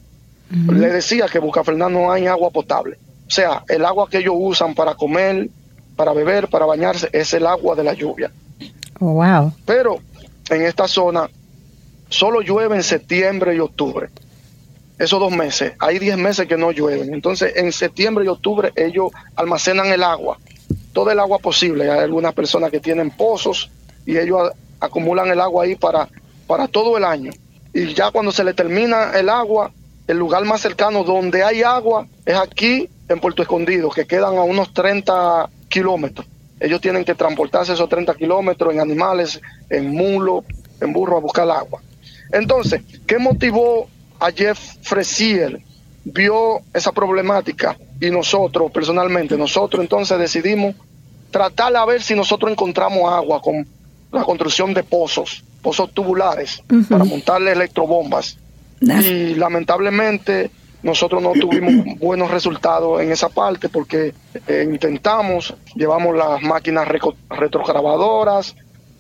Le 0.50 0.90
decía 0.90 1.28
que 1.28 1.40
en 1.40 1.46
Bucanfernán 1.46 1.94
no 1.94 2.12
hay 2.12 2.28
agua 2.28 2.52
potable. 2.52 2.98
O 3.28 3.32
sea, 3.32 3.64
el 3.68 3.86
agua 3.86 4.08
que 4.10 4.20
ellos 4.20 4.36
usan 4.38 4.76
para 4.76 4.94
comer, 4.94 5.50
para 5.96 6.14
beber, 6.14 6.48
para 6.48 6.66
bañarse, 6.66 7.10
es 7.12 7.34
el 7.34 7.46
agua 7.46 7.76
de 7.76 7.84
la 7.84 7.94
lluvia. 7.94 8.32
Oh, 9.00 9.14
wow. 9.14 9.54
Pero 9.66 9.98
en 10.50 10.62
esta 10.64 10.88
zona 10.88 11.30
solo 12.10 12.42
llueve 12.42 12.76
en 12.76 12.84
septiembre 12.84 13.56
y 13.56 13.60
octubre. 13.60 14.10
Esos 15.00 15.20
dos 15.20 15.32
meses, 15.32 15.74
hay 15.80 15.98
10 16.00 16.18
meses 16.18 16.48
que 16.48 16.56
no 16.56 16.72
llueven. 16.72 17.14
Entonces, 17.14 17.54
en 17.56 17.72
septiembre 17.72 18.26
y 18.26 18.28
octubre 18.28 18.72
ellos 18.76 19.12
almacenan 19.36 19.88
el 19.88 20.04
agua, 20.04 20.38
todo 20.94 21.10
el 21.10 21.20
agua 21.20 21.40
posible. 21.40 21.90
Hay 21.92 22.00
algunas 22.00 22.34
personas 22.34 22.70
que 22.70 22.80
tienen 22.80 23.10
pozos 23.10 23.70
y 24.06 24.18
ellos 24.18 24.52
acumulan 24.80 25.30
el 25.30 25.42
agua 25.42 25.64
ahí 25.64 25.76
para, 25.76 26.08
para 26.46 26.68
todo 26.68 26.98
el 26.98 27.04
año. 27.04 27.32
Y 27.74 27.94
ya 27.96 28.12
cuando 28.12 28.32
se 28.32 28.44
le 28.44 28.54
termina 28.54 29.12
el 29.14 29.30
agua, 29.30 29.72
el 30.08 30.18
lugar 30.18 30.46
más 30.46 30.62
cercano 30.62 31.04
donde 31.04 31.44
hay 31.44 31.64
agua 31.64 32.08
es 32.26 32.36
aquí 32.36 32.88
en 33.10 33.20
Puerto 33.20 33.42
Escondido, 33.42 33.90
que 33.90 34.06
quedan 34.06 34.38
a 34.38 34.44
unos 34.44 34.74
30 34.74 35.50
kilómetros. 35.74 36.28
Ellos 36.60 36.80
tienen 36.80 37.04
que 37.04 37.16
transportarse 37.16 37.74
esos 37.74 37.90
30 37.90 38.14
kilómetros 38.14 38.72
en 38.74 38.80
animales, 38.80 39.42
en 39.70 39.90
mulo, 39.90 40.46
en 40.80 40.94
burro 40.94 41.18
a 41.18 41.20
buscar 41.20 41.50
agua. 41.50 41.82
Entonces, 42.32 42.82
¿qué 43.08 43.18
motivó 43.18 43.88
a 44.20 44.32
Jeff 44.32 44.60
Fresier? 44.84 45.60
Vio 46.06 46.60
esa 46.74 46.92
problemática 46.92 47.76
y 48.00 48.12
nosotros, 48.12 48.72
personalmente, 48.72 49.36
nosotros 49.36 49.82
entonces 49.82 50.20
decidimos 50.20 50.76
tratar 51.32 51.76
a 51.76 51.86
ver 51.86 52.04
si 52.04 52.16
nosotros 52.16 52.52
encontramos 52.52 53.12
agua 53.12 53.42
con 53.42 53.68
la 54.12 54.24
construcción 54.24 54.74
de 54.76 54.84
pozos, 54.84 55.44
pozos 55.62 55.92
tubulares, 55.92 56.62
para 56.88 57.04
montarle 57.04 57.54
electrobombas. 57.54 58.38
Y 58.80 59.36
lamentablemente 59.36 60.52
nosotros 60.84 61.24
no 61.24 61.32
tuvimos 61.32 61.98
buenos 61.98 62.30
resultados 62.30 63.02
en 63.02 63.12
esa 63.12 63.30
parte 63.30 63.70
porque 63.70 64.14
eh, 64.48 64.68
intentamos, 64.70 65.56
llevamos 65.76 66.16
las 66.16 66.42
máquinas 66.42 66.88
retrograbadoras, 67.30 68.56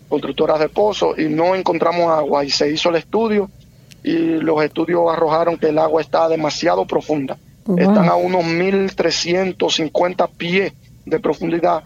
constructoras 0.08 0.60
de 0.60 0.70
pozos 0.70 1.20
y 1.20 1.26
no 1.26 1.56
encontramos 1.56 2.10
agua 2.10 2.46
y 2.46 2.50
se 2.50 2.72
hizo 2.72 2.90
el 2.90 2.96
estudio 2.96 3.50
y 4.04 4.38
los 4.38 4.64
estudios 4.64 5.02
arrojaron 5.12 5.58
que 5.58 5.68
el 5.68 5.78
agua 5.78 6.02
está 6.02 6.28
demasiado 6.30 6.86
profunda. 6.86 7.38
Están 7.78 8.10
a 8.10 8.16
unos 8.16 8.44
1350 8.44 10.28
pies 10.28 10.74
de 11.06 11.20
profundidad, 11.20 11.84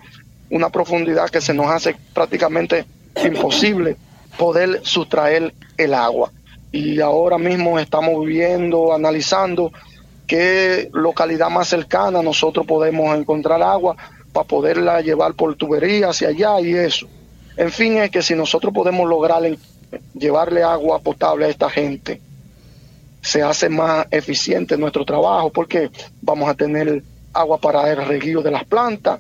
una 0.50 0.70
profundidad 0.70 1.30
que 1.30 1.42
se 1.42 1.54
nos 1.54 1.68
hace 1.68 1.96
prácticamente 2.14 2.86
imposible 3.24 3.96
poder 4.38 4.82
sustraer 4.84 5.54
el 5.78 5.94
agua. 5.94 6.32
Y 6.72 7.00
ahora 7.00 7.38
mismo 7.38 7.80
estamos 7.80 8.26
viendo, 8.26 8.94
analizando 8.94 9.72
qué 10.26 10.90
localidad 10.94 11.50
más 11.50 11.70
cercana 11.70 12.22
nosotros 12.22 12.66
podemos 12.66 13.18
encontrar 13.18 13.62
agua 13.64 13.96
para 14.34 14.48
poderla 14.48 15.02
llevar 15.02 15.34
por 15.34 15.56
tubería 15.56 16.10
hacia 16.10 16.30
allá 16.30 16.60
y 16.60 16.74
eso. 16.74 17.08
En 17.56 17.72
fin, 17.72 17.98
es 17.98 18.12
que 18.12 18.22
si 18.22 18.36
nosotros 18.36 18.74
podemos 18.74 19.08
lograr 19.10 19.42
llevarle 20.14 20.64
agua 20.64 21.00
potable 21.00 21.46
a 21.46 21.50
esta 21.50 21.70
gente, 21.70 22.22
se 23.22 23.42
hace 23.42 23.70
más 23.70 24.06
eficiente 24.12 24.78
nuestro 24.78 25.06
trabajo 25.06 25.50
porque 25.52 25.90
vamos 26.22 26.50
a 26.50 26.54
tener 26.54 27.04
agua 27.34 27.58
para 27.58 27.90
el 27.92 28.06
reguío 28.06 28.42
de 28.42 28.52
las 28.52 28.64
plantas 28.66 29.20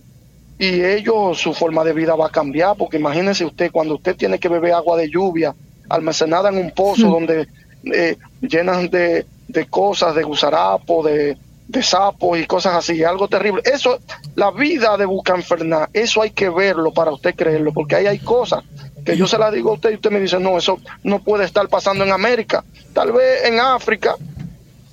y 0.59 0.83
ellos, 0.83 1.39
su 1.39 1.53
forma 1.53 1.83
de 1.83 1.93
vida 1.93 2.15
va 2.15 2.27
a 2.27 2.31
cambiar 2.31 2.75
porque 2.77 2.97
imagínense 2.97 3.45
usted 3.45 3.71
cuando 3.71 3.95
usted 3.95 4.15
tiene 4.15 4.39
que 4.39 4.49
beber 4.49 4.73
agua 4.73 4.97
de 4.97 5.09
lluvia 5.09 5.55
almacenada 5.89 6.49
en 6.49 6.57
un 6.57 6.71
pozo 6.71 7.07
donde 7.07 7.47
eh, 7.83 8.17
llenan 8.41 8.89
de 8.89 9.25
de 9.47 9.65
cosas, 9.67 10.13
de 10.15 10.23
gusarapo, 10.23 11.03
de, 11.03 11.37
de 11.67 11.83
sapos 11.83 12.37
y 12.37 12.45
cosas 12.45 12.75
así, 12.75 13.03
algo 13.03 13.27
terrible. 13.27 13.61
Eso, 13.65 13.99
la 14.35 14.51
vida 14.51 14.97
de 14.97 15.05
Bucanferná, 15.05 15.89
eso 15.93 16.21
hay 16.21 16.31
que 16.31 16.49
verlo 16.49 16.91
para 16.91 17.11
usted 17.11 17.35
creerlo, 17.35 17.73
porque 17.73 17.95
ahí 17.95 18.07
hay 18.07 18.19
cosas 18.19 18.63
que 19.05 19.15
yo 19.15 19.25
se 19.25 19.37
las 19.37 19.53
digo 19.53 19.69
a 19.69 19.73
usted 19.73 19.91
y 19.91 19.95
usted 19.95 20.11
me 20.11 20.19
dice, 20.19 20.37
no, 20.39 20.57
eso 20.57 20.79
no 21.03 21.19
puede 21.19 21.45
estar 21.45 21.69
pasando 21.69 22.03
en 22.03 22.11
América. 22.11 22.63
Tal 22.93 23.13
vez 23.13 23.45
en 23.45 23.59
África, 23.59 24.15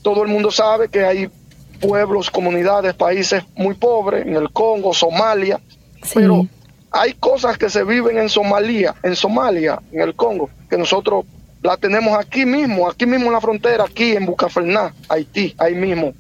todo 0.02 0.22
el 0.22 0.28
mundo 0.28 0.52
sabe 0.52 0.88
que 0.88 1.04
hay 1.04 1.28
pueblos, 1.80 2.30
comunidades, 2.30 2.94
países 2.94 3.42
muy 3.56 3.74
pobres, 3.74 4.24
en 4.24 4.36
el 4.36 4.50
Congo, 4.50 4.94
Somalia, 4.94 5.60
pero 6.12 6.46
hay 6.94 7.14
cosas 7.14 7.58
que 7.58 7.68
se 7.68 7.82
viven 7.82 8.18
en 8.18 8.28
Somalia, 8.28 8.94
en 9.02 9.16
Somalia, 9.16 9.80
en 9.90 10.00
el 10.00 10.14
Congo, 10.14 10.48
que 10.70 10.78
nosotros 10.78 11.24
la 11.60 11.76
tenemos 11.76 12.16
aquí 12.16 12.46
mismo, 12.46 12.88
aquí 12.88 13.04
mismo 13.04 13.26
en 13.26 13.32
la 13.32 13.40
frontera, 13.40 13.84
aquí 13.84 14.12
en 14.12 14.24
Bucaferná, 14.24 14.94
Haití, 15.08 15.56
ahí 15.58 15.74
mismo. 15.74 16.14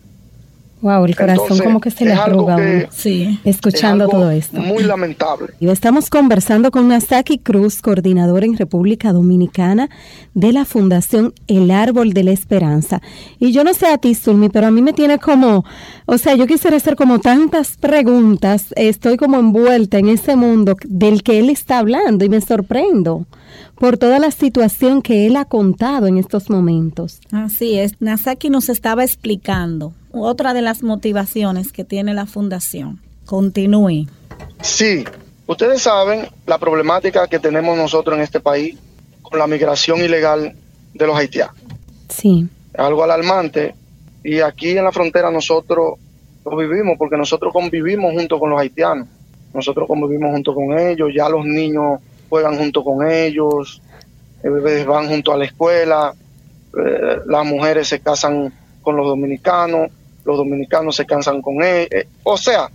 Wow, 0.84 1.06
el 1.06 1.16
corazón 1.16 1.58
como 1.60 1.80
que 1.80 1.90
se 1.90 2.04
le 2.04 2.12
arruga 2.12 2.58
sí. 2.90 3.40
escuchando 3.42 4.06
todo 4.06 4.30
esto. 4.30 4.60
Muy 4.60 4.82
lamentable. 4.82 5.54
Y 5.58 5.70
estamos 5.70 6.10
conversando 6.10 6.70
con 6.70 6.88
Nasaki 6.88 7.38
Cruz, 7.38 7.80
coordinador 7.80 8.44
en 8.44 8.54
República 8.54 9.10
Dominicana 9.14 9.88
de 10.34 10.52
la 10.52 10.66
Fundación 10.66 11.32
El 11.46 11.70
Árbol 11.70 12.12
de 12.12 12.24
la 12.24 12.32
Esperanza. 12.32 13.00
Y 13.38 13.52
yo 13.52 13.64
no 13.64 13.72
sé 13.72 13.86
a 13.86 13.96
ti, 13.96 14.14
Zulmi, 14.14 14.50
pero 14.50 14.66
a 14.66 14.70
mí 14.70 14.82
me 14.82 14.92
tiene 14.92 15.18
como, 15.18 15.64
o 16.04 16.18
sea, 16.18 16.34
yo 16.34 16.46
quisiera 16.46 16.76
hacer 16.76 16.96
como 16.96 17.18
tantas 17.18 17.78
preguntas, 17.78 18.74
estoy 18.76 19.16
como 19.16 19.38
envuelta 19.38 19.96
en 19.96 20.10
ese 20.10 20.36
mundo 20.36 20.76
del 20.86 21.22
que 21.22 21.38
él 21.38 21.48
está 21.48 21.78
hablando 21.78 22.26
y 22.26 22.28
me 22.28 22.42
sorprendo 22.42 23.24
por 23.76 23.96
toda 23.96 24.18
la 24.18 24.30
situación 24.30 25.00
que 25.00 25.26
él 25.26 25.36
ha 25.36 25.46
contado 25.46 26.08
en 26.08 26.18
estos 26.18 26.50
momentos. 26.50 27.20
Así 27.32 27.78
es, 27.78 27.94
Nasaki 28.00 28.50
nos 28.50 28.68
estaba 28.68 29.02
explicando 29.02 29.94
otra 30.22 30.54
de 30.54 30.62
las 30.62 30.82
motivaciones 30.82 31.72
que 31.72 31.84
tiene 31.84 32.14
la 32.14 32.26
fundación. 32.26 33.00
Continúe. 33.26 34.06
Sí, 34.60 35.04
ustedes 35.46 35.82
saben 35.82 36.28
la 36.46 36.58
problemática 36.58 37.26
que 37.26 37.38
tenemos 37.38 37.76
nosotros 37.76 38.16
en 38.16 38.22
este 38.22 38.40
país 38.40 38.78
con 39.22 39.38
la 39.38 39.46
migración 39.46 40.00
ilegal 40.00 40.54
de 40.92 41.06
los 41.06 41.16
haitianos. 41.16 41.54
Sí. 42.08 42.46
Algo 42.76 43.02
alarmante 43.02 43.74
y 44.22 44.40
aquí 44.40 44.76
en 44.76 44.84
la 44.84 44.92
frontera 44.92 45.30
nosotros 45.30 45.94
lo 46.44 46.56
vivimos 46.56 46.96
porque 46.98 47.16
nosotros 47.16 47.52
convivimos 47.52 48.12
junto 48.12 48.38
con 48.38 48.50
los 48.50 48.60
haitianos. 48.60 49.08
Nosotros 49.52 49.86
convivimos 49.86 50.32
junto 50.32 50.54
con 50.54 50.78
ellos, 50.78 51.10
ya 51.14 51.28
los 51.28 51.44
niños 51.44 52.00
juegan 52.28 52.56
junto 52.56 52.82
con 52.82 53.06
ellos, 53.06 53.80
bebés 54.42 54.84
van 54.84 55.08
junto 55.08 55.32
a 55.32 55.38
la 55.38 55.44
escuela, 55.44 56.14
eh, 56.76 57.18
las 57.26 57.46
mujeres 57.46 57.88
se 57.88 58.00
casan 58.00 58.52
con 58.82 58.96
los 58.96 59.06
dominicanos, 59.06 59.90
los 60.24 60.36
dominicanos 60.36 60.96
se 60.96 61.06
casan 61.06 61.42
con 61.42 61.62
ellos. 61.62 61.88
Eh, 61.90 62.08
o 62.22 62.36
sea, 62.36 62.70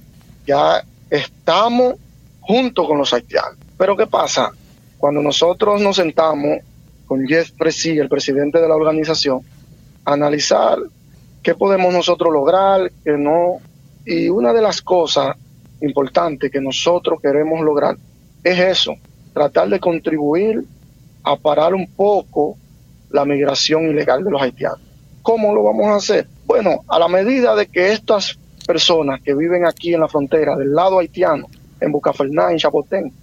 ya 0.46 0.84
estamos 1.10 1.96
junto 2.40 2.86
con 2.86 2.98
los 2.98 3.14
haitianos. 3.14 3.58
Pero 3.78 3.96
¿qué 3.96 4.08
pasa? 4.08 4.52
Cuando 4.98 5.22
nosotros 5.22 5.82
nos 5.82 5.96
sentamos 5.96 6.60
con 7.06 7.26
Jeff 7.26 7.52
Presi, 7.52 7.98
el 7.98 8.10
presidente 8.10 8.60
de 8.60 8.68
la 8.68 8.76
organización, 8.76 9.42
a 10.06 10.14
analizar 10.14 10.78
qué 11.42 11.56
podemos 11.56 11.94
nosotros 11.94 12.32
lograr, 12.32 12.92
qué 13.04 13.18
no. 13.18 13.58
Y 14.06 14.30
una 14.30 14.54
de 14.54 14.62
las 14.62 14.82
cosas 14.82 15.36
importantes 15.82 16.52
que 16.52 16.62
nosotros 16.62 17.22
queremos 17.22 17.62
lograr 17.62 17.96
es 18.44 18.60
eso, 18.60 18.96
tratar 19.34 19.70
de 19.70 19.80
contribuir 19.80 20.64
a 21.24 21.36
parar 21.36 21.74
un 21.74 21.88
poco 21.88 22.58
la 23.10 23.26
migración 23.26 23.90
ilegal 23.90 24.24
de 24.24 24.32
los 24.32 24.42
haitianos. 24.42 24.82
¿Cómo 25.22 25.54
lo 25.54 25.64
vamos 25.64 25.88
a 25.88 25.96
hacer? 25.96 26.28
Bueno, 26.62 26.84
a 26.90 27.00
la 27.00 27.08
medida 27.08 27.56
de 27.56 27.68
que 27.68 27.94
estas 27.94 28.38
personas 28.68 29.22
que 29.22 29.34
viven 29.34 29.66
aquí 29.66 29.94
en 29.94 30.02
la 30.02 30.10
frontera, 30.10 30.58
del 30.58 30.76
lado 30.76 31.00
haitiano, 31.00 31.48
en 31.80 31.90
Bucaferná, 31.90 32.52
en 32.52 32.58
Chapotén, 32.58 33.14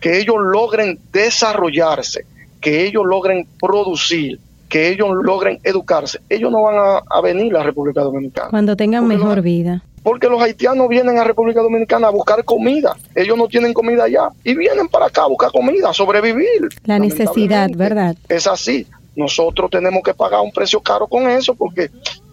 que 0.00 0.18
ellos 0.18 0.34
logren 0.40 0.98
desarrollarse, 1.12 2.24
que 2.60 2.84
ellos 2.84 3.04
logren 3.06 3.46
producir, 3.60 4.40
que 4.68 4.88
ellos 4.88 5.08
logren 5.22 5.60
educarse, 5.62 6.18
ellos 6.28 6.50
no 6.50 6.62
van 6.62 7.02
a, 7.08 7.20
venir 7.20 7.54
a 7.54 7.58
la 7.58 7.62
República 7.62 8.00
Dominicana. 8.00 8.50
Cuando 8.50 8.74
tengan 8.74 9.06
mejor 9.06 9.40
vida 9.40 9.84
porque 10.02 10.28
los 10.28 10.42
haitianos 10.42 10.88
vienen 10.88 11.16
a 11.18 11.22
República 11.24 11.60
Dominicana 11.60 12.08
a 12.08 12.10
buscar 12.10 12.42
comida. 12.42 12.96
Ellos 13.14 13.36
no 13.36 13.46
tienen 13.46 13.72
comida 13.74 14.04
allá 14.04 14.30
y 14.42 14.56
vienen 14.56 14.88
para 14.88 15.06
acá 15.06 15.22
a 15.24 15.26
buscar 15.28 15.52
comida, 15.52 15.90
a 15.90 15.92
sobrevivir. 15.92 16.70
La 16.86 16.98
necesidad, 16.98 17.68
¿verdad? 17.72 18.16
Es 18.28 18.48
así. 18.48 18.86
Nosotros 19.14 19.70
tenemos 19.70 20.02
que 20.02 20.14
pagar 20.14 20.40
un 20.40 20.50
precio 20.50 20.80
caro 20.80 21.06
con 21.06 21.28
eso 21.28 21.54
porque 21.54 21.90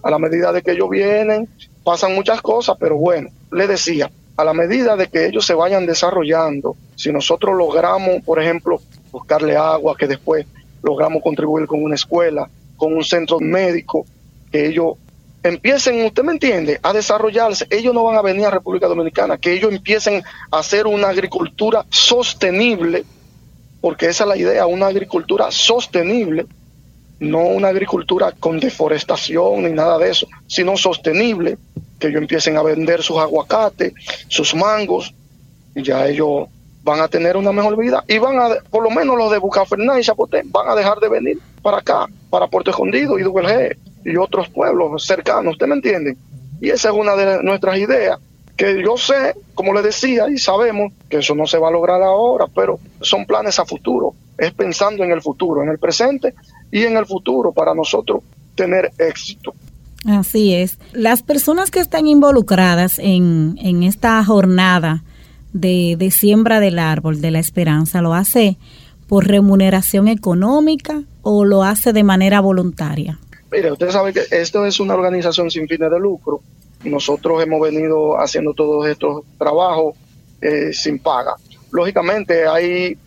a 0.08 0.12
la 0.12 0.20
medida 0.20 0.54
de 0.54 0.62
que 0.62 0.72
ellos 0.72 0.90
vienen 0.90 1.50
pasan 1.84 2.16
muchas 2.16 2.42
cosas, 2.42 2.78
pero 2.80 2.96
bueno, 2.96 3.30
le 3.52 3.68
decía, 3.68 4.10
a 4.38 4.44
la 4.46 4.54
medida 4.54 4.96
de 4.96 5.08
que 5.08 5.26
ellos 5.26 5.46
se 5.46 5.54
vayan 5.54 5.86
desarrollando, 5.86 6.78
si 6.96 7.12
nosotros 7.12 7.58
logramos, 7.58 8.24
por 8.24 8.42
ejemplo, 8.42 8.82
buscarle 9.12 9.58
agua, 9.58 9.98
que 9.98 10.08
después 10.08 10.46
logramos 10.82 11.22
contribuir 11.22 11.68
con 11.68 11.84
una 11.84 11.96
escuela, 11.96 12.50
con 12.78 12.94
un 12.94 13.04
centro 13.04 13.42
médico, 13.42 14.06
que 14.50 14.68
ellos 14.68 14.94
empiecen, 15.44 16.06
usted 16.06 16.24
me 16.24 16.32
entiende, 16.32 16.80
a 16.84 16.94
desarrollarse, 16.94 17.68
ellos 17.70 17.94
no 17.94 18.06
van 18.06 18.16
a 18.16 18.22
venir 18.22 18.46
a 18.46 18.52
República 18.52 18.88
Dominicana, 18.88 19.38
que 19.38 19.52
ellos 19.52 19.74
empiecen 19.74 20.24
a 20.52 20.60
hacer 20.60 20.88
una 20.88 21.10
agricultura 21.10 21.86
sostenible, 21.90 23.04
porque 23.82 24.06
esa 24.06 24.24
es 24.24 24.30
la 24.30 24.38
idea, 24.38 24.68
una 24.68 24.88
agricultura 24.88 25.52
sostenible, 25.52 26.46
no 27.20 27.40
una 27.40 27.70
agricultura 27.70 28.34
con 28.40 28.60
deforestación 28.60 29.64
ni 29.64 29.72
nada 29.72 29.98
de 29.98 30.12
eso, 30.12 30.28
sino 30.48 30.78
sostenible, 30.78 31.58
que 32.00 32.08
ellos 32.08 32.22
empiecen 32.22 32.58
a 32.58 32.64
vender 32.64 33.02
sus 33.02 33.18
aguacates, 33.18 33.94
sus 34.28 34.54
mangos, 34.54 35.14
y 35.76 35.84
ya 35.84 36.08
ellos 36.08 36.48
van 36.84 37.02
a 37.02 37.08
tener 37.08 37.36
una 37.36 37.52
mejor 37.52 37.76
vida 37.78 38.04
y 38.08 38.18
van 38.18 38.40
a, 38.40 38.50
por 38.70 38.82
lo 38.82 38.90
menos 38.90 39.18
los 39.18 39.32
de 39.32 39.40
Bucaferná 39.40 40.00
y 40.00 40.04
Chapoté, 40.04 40.42
van 40.46 40.70
a 40.70 40.76
dejar 40.76 41.00
de 41.00 41.10
venir 41.10 41.38
para 41.62 41.80
acá, 41.80 42.06
para 42.30 42.48
Puerto 42.48 42.72
Escondido 42.72 43.20
y 43.20 43.24
Duvergé 43.24 43.78
y 44.06 44.16
otros 44.16 44.48
pueblos 44.50 45.06
cercanos, 45.06 45.54
¿usted 45.54 45.68
me 45.68 45.76
entiende? 45.76 46.16
Y 46.62 46.70
esa 46.70 46.90
es 46.90 46.96
una 46.96 47.16
de 47.16 47.44
nuestras 47.44 47.78
ideas, 47.78 48.20
que 48.56 48.82
yo 48.82 48.98
sé, 48.98 49.36
como 49.54 49.74
le 49.74 49.82
decía, 49.82 50.30
y 50.30 50.38
sabemos 50.38 50.94
que 51.10 51.18
eso 51.18 51.36
no 51.36 51.46
se 51.46 51.58
va 51.58 51.68
a 51.68 51.72
lograr 51.72 52.02
ahora, 52.02 52.46
pero 52.56 52.80
son 53.02 53.26
planes 53.26 53.60
a 53.60 53.66
futuro, 53.66 54.14
es 54.38 54.54
pensando 54.54 55.04
en 55.04 55.12
el 55.12 55.22
futuro, 55.22 55.62
en 55.62 55.70
el 55.70 55.80
presente 55.80 56.34
y 56.72 56.84
en 56.84 56.98
el 56.98 57.06
futuro 57.06 57.52
para 57.52 57.74
nosotros 57.74 58.22
tener 58.56 58.92
éxito. 58.98 59.54
Así 60.06 60.54
es. 60.54 60.78
Las 60.94 61.24
personas 61.24 61.72
que 61.72 61.80
están 61.80 62.08
involucradas 62.08 63.00
en, 63.00 63.58
en 63.62 63.84
esta 63.84 64.24
jornada 64.24 65.04
de, 65.54 65.96
de 65.98 66.12
siembra 66.12 66.60
del 66.60 66.80
árbol 66.80 67.20
de 67.22 67.32
la 67.32 67.40
esperanza, 67.40 68.02
¿lo 68.02 68.14
hace 68.14 68.58
por 69.08 69.28
remuneración 69.28 70.08
económica 70.08 71.04
o 71.22 71.46
lo 71.46 71.64
hace 71.64 71.94
de 71.94 72.04
manera 72.04 72.42
voluntaria? 72.42 73.20
Mire, 73.52 73.72
usted 73.72 73.90
sabe 73.90 74.14
que 74.14 74.22
esto 74.32 74.66
es 74.66 74.80
una 74.80 74.94
organización 74.94 75.50
sin 75.50 75.68
fines 75.68 75.90
de 75.90 76.00
lucro. 76.00 76.42
Nosotros 76.84 77.42
hemos 77.42 77.62
venido 77.62 78.20
haciendo 78.20 78.54
todos 78.54 78.88
estos 78.88 79.24
trabajos 79.38 79.96
eh, 80.42 80.74
sin 80.74 81.00
paga. 81.00 81.36
Lógicamente 81.72 82.48
hay 82.48 82.98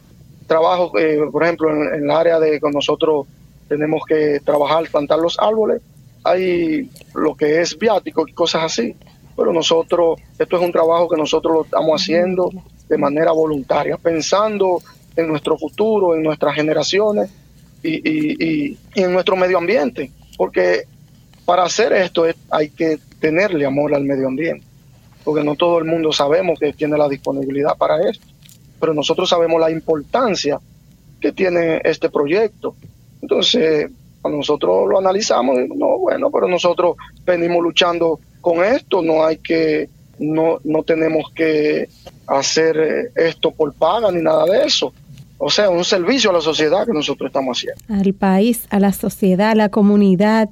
trabajos, 0.46 0.92
eh, 0.98 1.20
por 1.30 1.44
ejemplo, 1.44 1.70
en, 1.70 1.94
en, 1.94 2.04
el 2.04 2.10
área 2.10 2.40
de 2.40 2.58
con 2.58 2.72
nosotros 2.72 3.26
tenemos 3.70 4.02
que 4.04 4.40
trabajar, 4.44 4.90
plantar 4.90 5.20
los 5.20 5.38
árboles, 5.38 5.80
hay 6.24 6.90
lo 7.14 7.36
que 7.36 7.60
es 7.60 7.78
viático 7.78 8.26
y 8.26 8.32
cosas 8.32 8.64
así, 8.64 8.96
pero 9.36 9.52
nosotros, 9.52 10.18
esto 10.36 10.56
es 10.56 10.62
un 10.62 10.72
trabajo 10.72 11.08
que 11.08 11.16
nosotros 11.16 11.54
lo 11.54 11.64
estamos 11.64 12.02
haciendo 12.02 12.50
de 12.88 12.98
manera 12.98 13.30
voluntaria, 13.30 13.96
pensando 13.96 14.82
en 15.14 15.28
nuestro 15.28 15.56
futuro, 15.56 16.16
en 16.16 16.24
nuestras 16.24 16.56
generaciones 16.56 17.30
y, 17.80 17.94
y, 17.94 18.36
y, 18.40 18.78
y 18.96 19.02
en 19.02 19.12
nuestro 19.12 19.36
medio 19.36 19.58
ambiente, 19.58 20.10
porque 20.36 20.82
para 21.44 21.62
hacer 21.62 21.92
esto 21.92 22.24
hay 22.50 22.70
que 22.70 22.98
tenerle 23.20 23.66
amor 23.66 23.94
al 23.94 24.02
medio 24.02 24.26
ambiente, 24.26 24.66
porque 25.22 25.44
no 25.44 25.54
todo 25.54 25.78
el 25.78 25.84
mundo 25.84 26.12
sabemos 26.12 26.58
que 26.58 26.72
tiene 26.72 26.98
la 26.98 27.08
disponibilidad 27.08 27.76
para 27.78 28.00
esto, 28.10 28.26
pero 28.80 28.94
nosotros 28.94 29.28
sabemos 29.28 29.60
la 29.60 29.70
importancia 29.70 30.58
que 31.20 31.30
tiene 31.30 31.80
este 31.84 32.08
proyecto. 32.10 32.74
Entonces, 33.22 33.90
cuando 34.20 34.38
nosotros 34.38 34.88
lo 34.88 34.98
analizamos, 34.98 35.56
no, 35.74 35.98
bueno, 35.98 36.30
pero 36.30 36.48
nosotros 36.48 36.96
venimos 37.24 37.62
luchando 37.62 38.20
con 38.40 38.64
esto, 38.64 39.02
no 39.02 39.24
hay 39.24 39.38
que, 39.38 39.88
no, 40.18 40.58
no 40.64 40.82
tenemos 40.82 41.30
que 41.34 41.88
hacer 42.26 43.12
esto 43.16 43.50
por 43.50 43.72
paga 43.72 44.10
ni 44.12 44.22
nada 44.22 44.44
de 44.44 44.64
eso. 44.64 44.92
O 45.38 45.50
sea, 45.50 45.70
un 45.70 45.84
servicio 45.84 46.30
a 46.30 46.34
la 46.34 46.40
sociedad 46.42 46.84
que 46.84 46.92
nosotros 46.92 47.28
estamos 47.28 47.56
haciendo. 47.56 47.82
Al 47.88 48.12
país, 48.12 48.66
a 48.68 48.78
la 48.78 48.92
sociedad, 48.92 49.52
a 49.52 49.54
la 49.54 49.68
comunidad. 49.70 50.50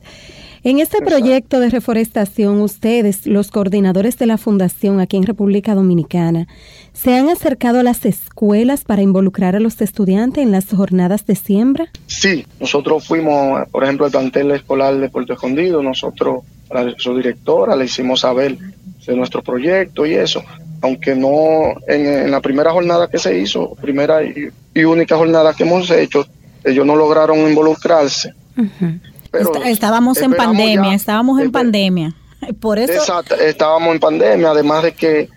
En 0.65 0.81
este 0.81 1.01
proyecto 1.01 1.61
de 1.61 1.71
reforestación, 1.71 2.61
ustedes, 2.61 3.27
los 3.27 3.51
coordinadores 3.51 4.19
de 4.19 4.27
la 4.27 4.39
Fundación 4.39 4.99
aquí 4.99 5.17
en 5.17 5.23
República 5.23 5.77
Dominicana, 5.77 6.49
¿se 6.93 7.17
han 7.17 7.29
acercado 7.29 7.79
a 7.79 7.83
las 7.85 8.05
escuelas 8.05 8.83
para 8.83 9.03
involucrar 9.03 9.55
a 9.55 9.61
los 9.61 9.81
estudiantes 9.81 10.43
en 10.43 10.51
las 10.51 10.67
jornadas 10.67 11.27
de 11.27 11.37
siembra? 11.37 11.89
Sí, 12.09 12.45
nosotros 12.59 13.07
fuimos, 13.07 13.69
por 13.69 13.85
ejemplo, 13.85 14.07
al 14.07 14.11
plantel 14.11 14.51
escolar 14.51 14.97
de 14.99 15.09
Puerto 15.09 15.35
Escondido, 15.35 15.81
nosotros, 15.81 16.43
a 16.71 16.85
su 16.97 17.17
directora, 17.17 17.77
le 17.77 17.85
hicimos 17.85 18.21
saber 18.21 18.59
de 18.59 19.17
nuestro 19.17 19.43
proyecto 19.43 20.05
y 20.07 20.15
eso, 20.15 20.43
aunque 20.83 21.15
no 21.15 21.75
en, 21.87 22.07
en 22.07 22.31
la 22.33 22.41
primera 22.41 22.73
jornada 22.73 23.09
que 23.09 23.19
se 23.19 23.39
hizo, 23.39 23.77
primera 23.81 24.25
y, 24.25 24.49
y, 24.75 24.85
única 24.85 25.17
jornada 25.17 25.55
que 25.55 25.63
hemos 25.63 25.89
hecho, 25.93 26.27
ellos 26.65 26.85
no 26.85 26.97
lograron 26.97 27.39
involucrarse. 27.49 28.33
Uh 28.57 28.63
-huh. 28.63 29.01
Pero 29.31 29.53
estábamos 29.65 30.21
en 30.23 30.33
pandemia, 30.33 30.91
ya, 30.91 30.95
estábamos 30.95 31.41
en 31.41 31.53
pandemia. 31.53 32.15
Por 32.61 32.79
eso. 32.79 32.93
Exacto, 32.93 33.35
estábamos 33.35 33.95
en 33.95 34.01
pandemia, 34.01 34.51
además 34.51 34.85
de 34.85 34.93
que 34.93 35.29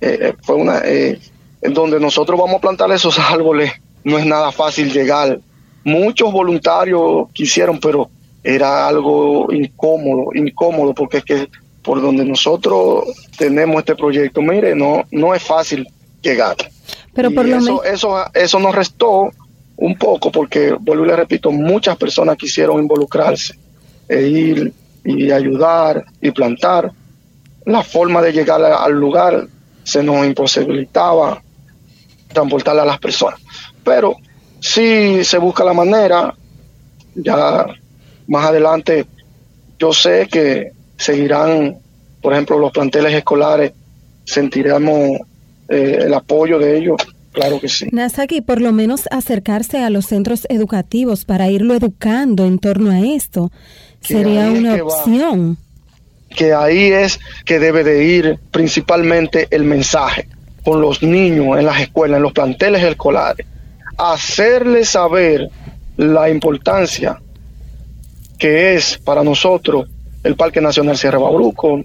eh, 0.00 0.34
fue 0.42 0.56
una. 0.56 0.78
Eh, 0.84 1.18
en 1.62 1.72
donde 1.72 1.98
nosotros 1.98 2.38
vamos 2.38 2.56
a 2.56 2.60
plantar 2.60 2.90
esos 2.92 3.18
árboles, 3.18 3.72
no 4.04 4.18
es 4.18 4.26
nada 4.26 4.52
fácil 4.52 4.92
llegar. 4.92 5.40
Muchos 5.82 6.30
voluntarios 6.32 7.30
quisieron, 7.32 7.80
pero 7.80 8.10
era 8.42 8.86
algo 8.86 9.50
incómodo, 9.52 10.30
incómodo, 10.34 10.94
porque 10.94 11.18
es 11.18 11.24
que 11.24 11.48
por 11.82 12.00
donde 12.00 12.24
nosotros 12.24 13.04
tenemos 13.36 13.78
este 13.78 13.94
proyecto, 13.94 14.40
mire, 14.42 14.74
no, 14.74 15.04
no 15.10 15.34
es 15.34 15.42
fácil 15.42 15.86
llegar. 16.22 16.56
Pero 17.14 17.30
por 17.30 17.46
lo 17.46 17.58
eso, 17.58 17.84
eso, 17.84 18.24
eso 18.34 18.58
nos 18.58 18.74
restó 18.74 19.30
un 19.76 19.96
poco, 19.96 20.30
porque 20.30 20.72
vuelvo 20.78 21.04
y 21.04 21.08
le 21.08 21.16
repito, 21.16 21.50
muchas 21.50 21.96
personas 21.96 22.36
quisieron 22.36 22.80
involucrarse 22.80 23.54
e 24.08 24.22
ir 24.22 24.72
y 25.04 25.30
ayudar 25.30 26.04
y 26.20 26.30
plantar. 26.30 26.90
La 27.66 27.82
forma 27.82 28.22
de 28.22 28.32
llegar 28.32 28.62
al 28.62 28.92
lugar 28.92 29.46
se 29.82 30.02
nos 30.02 30.26
imposibilitaba 30.26 31.42
transportarle 32.28 32.82
a 32.82 32.86
las 32.86 32.98
personas. 32.98 33.40
Pero 33.82 34.16
si 34.60 35.24
se 35.24 35.38
busca 35.38 35.64
la 35.64 35.72
manera, 35.72 36.34
ya 37.14 37.66
más 38.26 38.46
adelante 38.46 39.06
yo 39.78 39.92
sé 39.92 40.28
que 40.30 40.72
seguirán, 40.96 41.76
por 42.22 42.32
ejemplo, 42.32 42.58
los 42.58 42.72
planteles 42.72 43.14
escolares, 43.14 43.72
sentiremos 44.24 45.20
eh, 45.68 45.98
el 46.02 46.14
apoyo 46.14 46.58
de 46.58 46.78
ellos 46.78 46.96
Claro 47.34 47.58
que 47.60 47.68
sí. 47.68 47.88
Nasaki, 47.90 48.42
por 48.42 48.60
lo 48.60 48.72
menos 48.72 49.08
acercarse 49.10 49.82
a 49.82 49.90
los 49.90 50.06
centros 50.06 50.46
educativos 50.48 51.24
para 51.24 51.50
irlo 51.50 51.74
educando 51.74 52.46
en 52.46 52.60
torno 52.60 52.92
a 52.92 53.00
esto 53.00 53.50
que 54.00 54.14
sería 54.14 54.50
una 54.52 54.76
opción. 54.76 55.58
Va, 55.58 56.36
que 56.36 56.52
ahí 56.52 56.92
es 56.92 57.18
que 57.44 57.58
debe 57.58 57.82
de 57.82 58.04
ir 58.04 58.38
principalmente 58.52 59.48
el 59.50 59.64
mensaje 59.64 60.28
con 60.62 60.80
los 60.80 61.02
niños 61.02 61.58
en 61.58 61.66
las 61.66 61.80
escuelas, 61.80 62.18
en 62.18 62.22
los 62.22 62.32
planteles 62.32 62.84
escolares, 62.84 63.44
hacerles 63.98 64.90
saber 64.90 65.50
la 65.96 66.30
importancia 66.30 67.20
que 68.38 68.74
es 68.74 68.96
para 68.98 69.24
nosotros 69.24 69.88
el 70.22 70.36
Parque 70.36 70.60
Nacional 70.60 70.96
Sierra 70.96 71.18
Bauruco, 71.18 71.82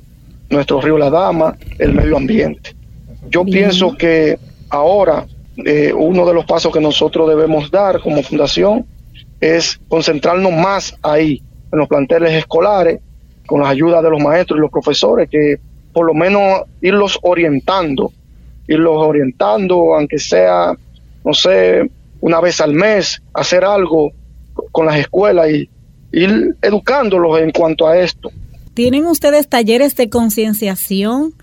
nuestro 0.51 0.79
río 0.79 0.99
La 0.99 1.09
Dama, 1.09 1.57
el 1.79 1.93
medio 1.93 2.17
ambiente. 2.17 2.75
Yo 3.29 3.43
Bien. 3.43 3.65
pienso 3.65 3.97
que 3.97 4.37
ahora 4.69 5.25
eh, 5.65 5.93
uno 5.93 6.25
de 6.25 6.33
los 6.33 6.45
pasos 6.45 6.71
que 6.71 6.79
nosotros 6.79 7.27
debemos 7.29 7.69
dar 7.71 7.99
como 8.01 8.23
fundación 8.23 8.85
es 9.39 9.79
concentrarnos 9.87 10.51
más 10.51 10.95
ahí, 11.01 11.41
en 11.71 11.79
los 11.79 11.87
planteles 11.87 12.33
escolares, 12.33 12.99
con 13.45 13.61
las 13.61 13.69
ayudas 13.69 14.03
de 14.03 14.09
los 14.09 14.21
maestros 14.21 14.57
y 14.57 14.61
los 14.61 14.71
profesores, 14.71 15.29
que 15.29 15.59
por 15.93 16.05
lo 16.05 16.13
menos 16.13 16.61
irlos 16.81 17.17
orientando, 17.21 18.11
irlos 18.67 18.95
orientando, 18.97 19.95
aunque 19.95 20.19
sea, 20.19 20.73
no 21.25 21.33
sé, 21.33 21.89
una 22.21 22.39
vez 22.41 22.61
al 22.61 22.73
mes, 22.73 23.21
hacer 23.33 23.63
algo 23.63 24.11
con 24.71 24.85
las 24.85 24.97
escuelas 24.97 25.49
y 25.49 25.69
ir 26.11 26.55
educándolos 26.61 27.39
en 27.39 27.51
cuanto 27.51 27.87
a 27.87 27.97
esto. 27.99 28.29
¿Tienen 28.73 29.07
ustedes 29.07 29.47
talleres 29.47 29.95
de 29.95 30.09
concienciación 30.09 31.33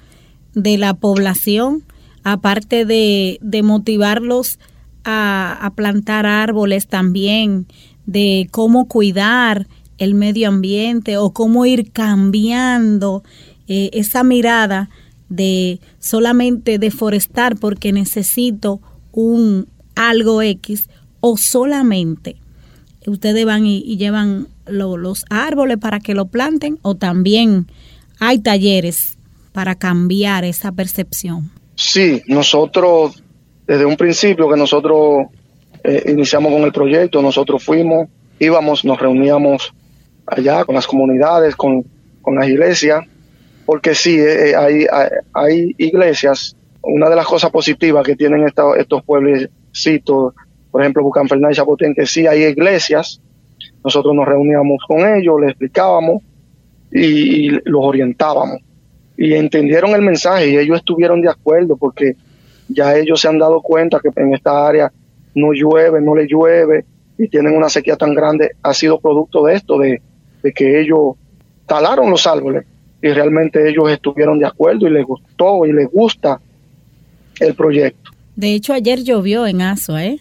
de 0.55 0.79
la 0.79 0.94
población? 0.94 1.83
Aparte 2.28 2.84
de, 2.84 3.38
motivarlos 3.62 4.58
a, 5.04 5.72
plantar 5.76 6.26
árboles 6.26 6.88
también, 6.88 7.68
de 8.04 8.48
cómo 8.50 8.88
cuidar 8.88 9.68
el 9.98 10.14
medio 10.14 10.48
ambiente 10.48 11.18
o 11.18 11.30
cómo 11.30 11.66
ir 11.66 11.92
cambiando 11.92 13.22
eh, 13.68 13.90
esa 13.92 14.24
mirada 14.24 14.90
de 15.28 15.78
solamente 16.00 16.80
deforestar 16.80 17.56
porque 17.56 17.92
necesito 17.92 18.80
un 19.12 19.68
algo 19.94 20.42
X 20.42 20.88
o 21.20 21.36
solamente 21.36 22.36
ustedes 23.06 23.46
van 23.46 23.66
y, 23.66 23.96
llevan 23.96 24.48
lo, 24.66 24.96
los 24.96 25.24
árboles 25.30 25.78
para 25.78 26.00
que 26.00 26.14
lo 26.14 26.26
planten 26.26 26.80
o 26.82 26.96
también 26.96 27.68
hay 28.18 28.40
talleres 28.40 29.16
para 29.52 29.76
cambiar 29.76 30.44
esa 30.44 30.72
percepción. 30.72 31.55
Sí, 31.76 32.22
nosotros, 32.26 33.22
desde 33.66 33.84
un 33.84 33.96
principio 33.96 34.48
que 34.48 34.56
nosotros 34.56 35.26
eh, 35.84 36.10
iniciamos 36.10 36.50
con 36.50 36.62
el 36.62 36.72
proyecto, 36.72 37.20
nosotros 37.20 37.62
fuimos, 37.62 38.08
íbamos, 38.38 38.84
nos 38.84 38.98
reuníamos 38.98 39.74
allá 40.26 40.64
con 40.64 40.74
las 40.74 40.86
comunidades, 40.86 41.54
con, 41.54 41.84
las 42.34 42.48
iglesias, 42.48 43.04
porque 43.66 43.94
sí, 43.94 44.18
eh, 44.18 44.50
eh, 44.50 44.56
hay, 44.56 44.86
hay, 45.32 45.74
iglesias, 45.76 46.56
una 46.82 47.10
de 47.10 47.16
las 47.16 47.26
cosas 47.26 47.50
positivas 47.50 48.04
que 48.04 48.16
tienen 48.16 48.44
estos 48.46 49.04
pueblecitos, 49.04 50.34
por 50.70 50.80
ejemplo, 50.80 51.02
Bucan 51.02 51.28
Fernández 51.28 51.56
y 51.56 51.58
Chapotén, 51.58 51.94
que 51.94 52.06
sí 52.06 52.26
hay 52.26 52.44
iglesias, 52.44 53.20
nosotros 53.84 54.14
nos 54.14 54.26
reuníamos 54.26 54.78
con 54.88 55.00
ellos, 55.00 55.40
les 55.40 55.50
explicábamos 55.50 56.22
y 56.90 57.50
los 57.50 57.84
orientábamos. 57.84 58.60
Y 59.16 59.35
entendieron 59.35 59.92
el 59.92 60.02
mensaje 60.02 60.50
y 60.50 60.59
ellos 60.59 60.79
estuvieron 60.79 61.20
de 61.22 61.31
acuerdo 61.31 61.76
porque 61.76 62.16
ya 62.68 62.96
ellos 62.96 63.20
se 63.20 63.29
han 63.29 63.38
dado 63.38 63.61
cuenta 63.61 64.00
que 64.00 64.11
en 64.20 64.35
esta 64.35 64.66
área 64.66 64.92
no 65.35 65.52
llueve, 65.52 66.00
no 66.00 66.14
le 66.14 66.26
llueve 66.26 66.85
y 67.18 67.29
tienen 67.29 67.57
una 67.57 67.68
sequía 67.68 67.96
tan 67.96 68.14
grande, 68.14 68.52
ha 68.62 68.74
sido 68.74 68.98
producto 68.98 69.44
de 69.44 69.55
esto, 69.55 69.79
de, 69.79 70.00
que 70.55 70.81
ellos 70.81 71.14
talaron 71.66 72.11
los 72.11 72.26
árboles 72.26 72.64
y 73.02 73.09
realmente 73.09 73.68
ellos 73.68 73.90
estuvieron 73.90 74.38
de 74.38 74.46
acuerdo 74.46 74.87
y 74.87 74.90
les 74.90 75.05
gustó 75.05 75.66
y 75.66 75.72
les 75.72 75.90
gusta 75.90 76.40
el 77.40 77.55
proyecto. 77.55 78.11
De 78.37 78.52
hecho, 78.55 78.72
ayer 78.72 79.02
llovió 79.02 79.46
en 79.46 79.62
Asua, 79.62 80.05
¿eh? 80.05 80.18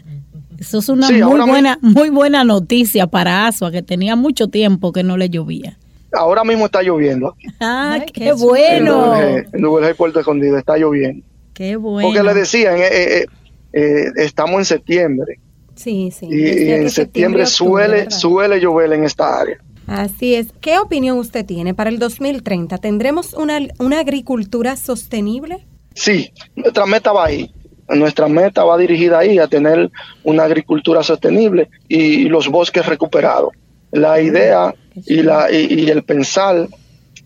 Eso 0.58 0.80
es 0.80 0.90
una 0.90 1.12
muy 1.12 1.42
buena, 1.48 1.78
muy 1.82 2.10
buena 2.10 2.44
noticia 2.44 3.08
para 3.08 3.46
Asua, 3.46 3.72
que 3.72 3.82
tenía 3.82 4.16
mucho 4.16 4.48
tiempo 4.48 4.94
que 4.94 5.04
no 5.04 5.18
le 5.18 5.30
llovía. 5.30 5.78
Ahora 6.16 6.44
mismo 6.44 6.66
está 6.66 6.82
lloviendo. 6.82 7.36
¡Ah, 7.60 8.00
qué, 8.14 8.34
bueno! 8.34 9.16
En 9.18 9.96
Puerto 9.98 10.20
Escondido 10.20 10.58
está 10.58 10.78
lloviendo. 10.78 11.26
Qué 11.54 11.76
bueno. 11.76 12.08
Porque 12.10 12.24
le 12.24 12.34
decían, 12.34 12.78
eh, 12.78 12.88
eh, 12.92 13.26
eh, 13.74 14.12
estamos 14.18 14.60
en 14.60 14.66
septiembre. 14.66 15.40
Sí, 15.76 16.12
sí. 16.12 16.28
Y, 16.30 16.72
en 16.72 16.90
septiembre, 16.90 17.46
suele, 17.46 18.10
suele 18.10 18.60
llover 18.60 18.94
en 18.94 19.04
esta 19.04 19.40
área. 19.40 19.58
Así 19.88 20.36
es. 20.36 20.48
¿Qué 20.62 20.80
opinión 20.80 21.18
usted 21.18 21.46
tiene 21.46 21.74
para 21.74 21.90
el 21.90 22.00
2030? 22.00 22.78
¿Tendremos 22.80 23.34
una, 23.34 23.60
una 23.80 24.00
agricultura 24.00 24.76
sostenible? 24.76 25.66
Sí, 25.94 26.32
nuestra 26.56 26.86
meta 26.86 27.12
va 27.12 27.26
ahí. 27.26 27.54
Nuestra 27.88 28.28
meta 28.28 28.64
va 28.64 28.78
dirigida 28.78 29.20
ahí 29.20 29.38
a 29.38 29.48
tener 29.48 29.92
una 30.24 30.44
agricultura 30.44 31.04
sostenible 31.04 31.70
y, 31.88 32.28
los 32.30 32.50
bosques 32.50 32.86
recuperados. 32.86 33.54
La 33.92 34.20
idea 34.20 34.74
y, 35.06 35.22
la, 35.22 35.52
y, 35.52 35.90
el 35.90 36.04
pensar 36.04 36.68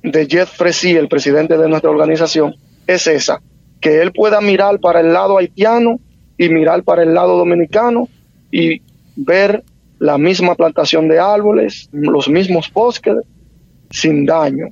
de 0.01 0.27
Jeff 0.27 0.49
Fresi, 0.49 0.95
el 0.95 1.07
presidente 1.07 1.57
de 1.57 1.69
nuestra 1.69 1.89
organización, 1.89 2.55
es 2.87 3.05
esa, 3.07 3.41
que 3.79 4.01
él 4.01 4.11
pueda 4.11 4.41
mirar 4.41 4.79
para 4.79 5.01
el 5.01 5.13
lado 5.13 5.37
haitiano 5.37 5.99
y 6.37 6.49
mirar 6.49 6.83
para 6.83 7.03
el 7.03 7.13
lado 7.13 7.37
dominicano 7.37 8.07
y 8.51 8.81
ver 9.15 9.63
la 9.99 10.17
misma 10.17 10.55
plantación 10.55 11.07
de 11.07 11.19
árboles, 11.19 11.89
los 11.91 12.29
mismos 12.29 12.71
bosques, 12.73 13.15
sin 13.91 14.25
daño. 14.25 14.67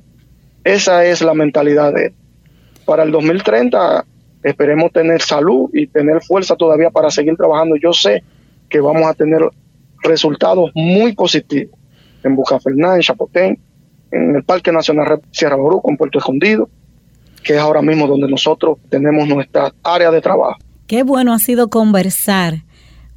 Esa 0.64 1.04
es 1.04 1.22
la 1.22 1.34
mentalidad 1.34 1.92
de 1.92 2.06
él. 2.06 2.14
Para 2.84 3.02
el 3.02 3.12
2030 3.12 4.04
esperemos 4.42 4.92
tener 4.92 5.20
salud 5.20 5.68
y 5.72 5.86
tener 5.86 6.22
fuerza 6.22 6.56
todavía 6.56 6.90
para 6.90 7.10
seguir 7.10 7.36
trabajando. 7.36 7.76
Yo 7.76 7.92
sé 7.92 8.22
que 8.68 8.80
vamos 8.80 9.04
a 9.04 9.14
tener 9.14 9.42
resultados 10.02 10.70
muy 10.74 11.12
positivos 11.14 11.77
en 12.28 12.36
Bucaferná, 12.36 12.94
en 12.94 13.00
Chapotén, 13.00 13.58
en 14.10 14.36
el 14.36 14.44
Parque 14.44 14.72
Nacional 14.72 15.20
Sierra 15.30 15.56
Boruco, 15.56 15.90
en 15.90 15.96
Puerto 15.96 16.18
Escondido, 16.18 16.68
que 17.42 17.54
es 17.54 17.60
ahora 17.60 17.82
mismo 17.82 18.06
donde 18.06 18.28
nosotros 18.28 18.78
tenemos 18.88 19.26
nuestra 19.28 19.72
área 19.82 20.10
de 20.10 20.20
trabajo. 20.20 20.58
Qué 20.86 21.02
bueno 21.02 21.32
ha 21.32 21.38
sido 21.38 21.68
conversar 21.68 22.64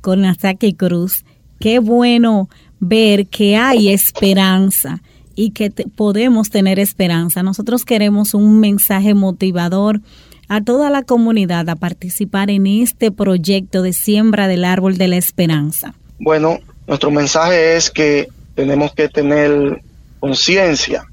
con 0.02 0.22
Nasaki 0.22 0.74
Cruz. 0.74 1.24
Qué 1.60 1.80
bueno 1.80 2.50
ver 2.80 3.28
que 3.28 3.56
hay 3.56 3.90
esperanza 3.90 5.02
y 5.36 5.52
que 5.52 5.72
podemos 5.96 6.50
tener 6.50 6.80
esperanza. 6.80 7.44
Nosotros 7.44 7.86
queremos 7.86 8.34
un 8.34 8.60
mensaje 8.60 9.14
motivador 9.14 10.02
a 10.50 10.62
toda 10.62 10.90
la 10.90 11.04
comunidad 11.04 11.70
a 11.70 11.76
participar 11.76 12.50
en 12.50 12.68
este 12.68 13.12
proyecto 13.12 13.82
de 13.82 13.94
siembra 13.94 14.50
del 14.50 14.66
árbol 14.66 14.98
de 14.98 15.08
la 15.08 15.16
esperanza. 15.16 15.94
Bueno, 16.20 16.60
nuestro 16.88 17.10
mensaje 17.10 17.78
es 17.78 17.90
que 17.90 18.28
tenemos 18.62 18.94
que 18.94 19.10
tener 19.10 19.82
conciencia, 20.20 21.04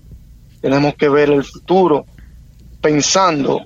tenemos 0.61 0.95
que 0.97 1.09
ver 1.09 1.31
el 1.31 1.43
futuro 1.43 2.05
pensando 2.83 3.65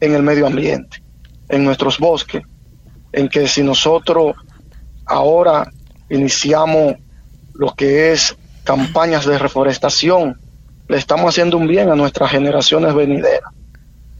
en 0.00 0.14
el 0.14 0.22
medio 0.22 0.46
ambiente 0.46 1.02
en 1.50 1.62
nuestros 1.62 1.98
bosques, 1.98 2.42
en 3.12 3.28
que 3.28 3.46
si 3.46 3.62
nosotros 3.62 4.34
ahora 5.04 5.70
iniciamos 6.08 6.94
lo 7.52 7.74
que 7.74 8.12
es 8.12 8.34
campañas 8.64 9.26
de 9.26 9.36
reforestación, 9.36 10.40
le 10.88 10.96
estamos 10.96 11.28
haciendo 11.28 11.58
un 11.58 11.68
bien 11.68 11.90
a 11.90 11.96
nuestras 11.96 12.30
generaciones 12.30 12.94
venideras. 12.94 13.52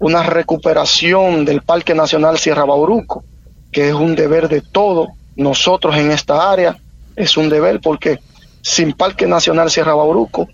Una 0.00 0.22
recuperación 0.22 1.46
del 1.46 1.62
Parque 1.62 1.94
Nacional 1.94 2.36
Sierra 2.36 2.66
Bauruco, 2.66 3.24
que 3.72 3.88
es 3.88 3.94
un 3.94 4.14
deber 4.14 4.50
de 4.50 4.60
todos 4.60 5.08
nosotros 5.34 5.96
en 5.96 6.10
esta 6.10 6.52
área, 6.52 6.76
es 7.16 7.38
un 7.38 7.48
deber 7.48 7.80
porque 7.80 8.18
sin 8.68 8.92
Parque 8.92 9.26
Nacional 9.26 9.70
Sierra 9.70 9.94
Bauruco, 9.94 10.48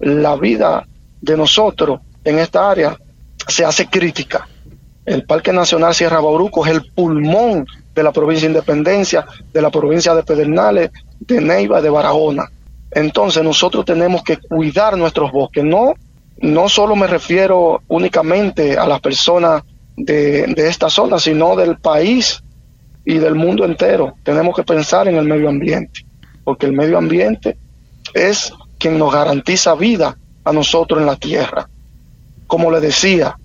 la 0.00 0.36
vida 0.36 0.86
de 1.20 1.36
nosotros 1.36 2.00
en 2.24 2.38
esta 2.38 2.70
área 2.70 2.96
se 3.46 3.64
hace 3.64 3.86
crítica 3.86 4.46
el 5.08 5.24
Parque 5.24 5.54
Nacional 5.54 5.94
Sierra 5.94 6.20
Bauruco 6.20 6.66
es 6.66 6.72
el 6.72 6.82
pulmón 6.92 7.66
de 7.94 8.02
la 8.02 8.12
provincia 8.12 8.46
de 8.46 8.52
Independencia, 8.52 9.24
de 9.54 9.62
la 9.62 9.70
provincia 9.70 10.14
de 10.14 10.22
Pedernales, 10.22 10.90
de 11.20 11.40
Neiva, 11.40 11.80
de 11.80 11.88
Barahona. 11.88 12.44
Entonces 12.90 13.42
nosotros 13.42 13.86
tenemos 13.86 14.22
que 14.22 14.36
cuidar 14.36 14.98
nuestros 14.98 15.32
bosques. 15.32 15.64
No, 15.64 15.94
no 16.42 16.68
solo 16.68 16.94
me 16.94 17.06
refiero 17.06 17.80
únicamente 17.88 18.76
a 18.76 18.86
las 18.86 19.00
personas 19.00 19.62
de, 19.96 20.46
de 20.48 20.68
esta 20.68 20.90
zona, 20.90 21.18
sino 21.18 21.56
del 21.56 21.78
país 21.78 22.42
y 23.02 23.16
del 23.16 23.34
mundo 23.34 23.64
entero. 23.64 24.14
Tenemos 24.22 24.54
que 24.54 24.62
pensar 24.62 25.08
en 25.08 25.16
el 25.16 25.24
medio 25.24 25.48
ambiente, 25.48 26.02
porque 26.48 26.64
el 26.64 26.72
medio 26.72 26.96
ambiente 26.96 27.58
es 28.14 28.54
quien 28.78 28.98
nos 28.98 29.12
garantiza 29.12 29.74
vida 29.74 30.16
a 30.44 30.50
nosotros 30.50 30.98
en 30.98 31.04
la 31.04 31.16
tierra. 31.16 31.68
Como 32.46 32.70
le 32.70 32.80
decía, 32.80 33.36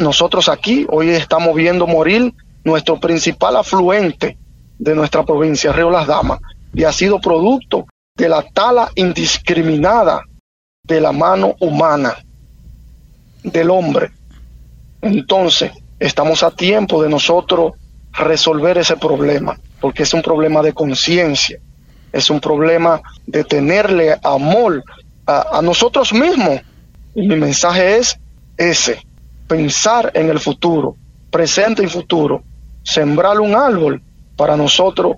nosotros 0.00 0.48
aquí 0.48 0.88
hoy 0.90 1.10
estamos 1.10 1.54
viendo 1.54 1.86
morir 1.86 2.34
nuestro 2.64 2.98
principal 2.98 3.54
afluente 3.54 4.38
de 4.76 4.94
nuestra 4.96 5.24
provincia, 5.24 5.70
Río 5.70 5.88
Las 5.88 6.08
Damas, 6.08 6.40
y 6.74 6.82
ha 6.82 6.90
sido 6.90 7.20
producto 7.20 7.86
de 8.16 8.28
la 8.28 8.42
tala 8.42 8.90
indiscriminada 8.96 10.24
de 10.82 11.00
la 11.00 11.12
mano 11.12 11.54
humana 11.60 12.16
del 13.44 13.70
hombre. 13.70 14.10
Entonces, 15.00 15.70
estamos 16.00 16.42
a 16.42 16.50
tiempo 16.50 17.00
de 17.04 17.08
nosotros 17.08 17.74
resolver 18.14 18.78
ese 18.78 18.96
problema, 18.96 19.56
porque 19.80 20.02
es 20.02 20.12
un 20.12 20.22
problema 20.22 20.60
de 20.62 20.72
conciencia, 20.72 21.60
es 22.16 22.30
un 22.30 22.40
problema 22.40 23.00
de 23.26 23.44
tenerle 23.44 24.16
amor 24.22 24.82
a, 25.26 25.58
a 25.58 25.62
nosotros 25.62 26.12
mismos. 26.12 26.60
Y 27.14 27.26
mi 27.26 27.36
mensaje 27.36 27.98
es 27.98 28.18
ese, 28.56 29.00
pensar 29.46 30.10
en 30.14 30.28
el 30.28 30.40
futuro, 30.40 30.96
presente 31.30 31.84
y 31.84 31.88
futuro, 31.88 32.42
sembrar 32.82 33.40
un 33.40 33.54
árbol 33.54 34.02
para 34.36 34.56
nosotros 34.56 35.16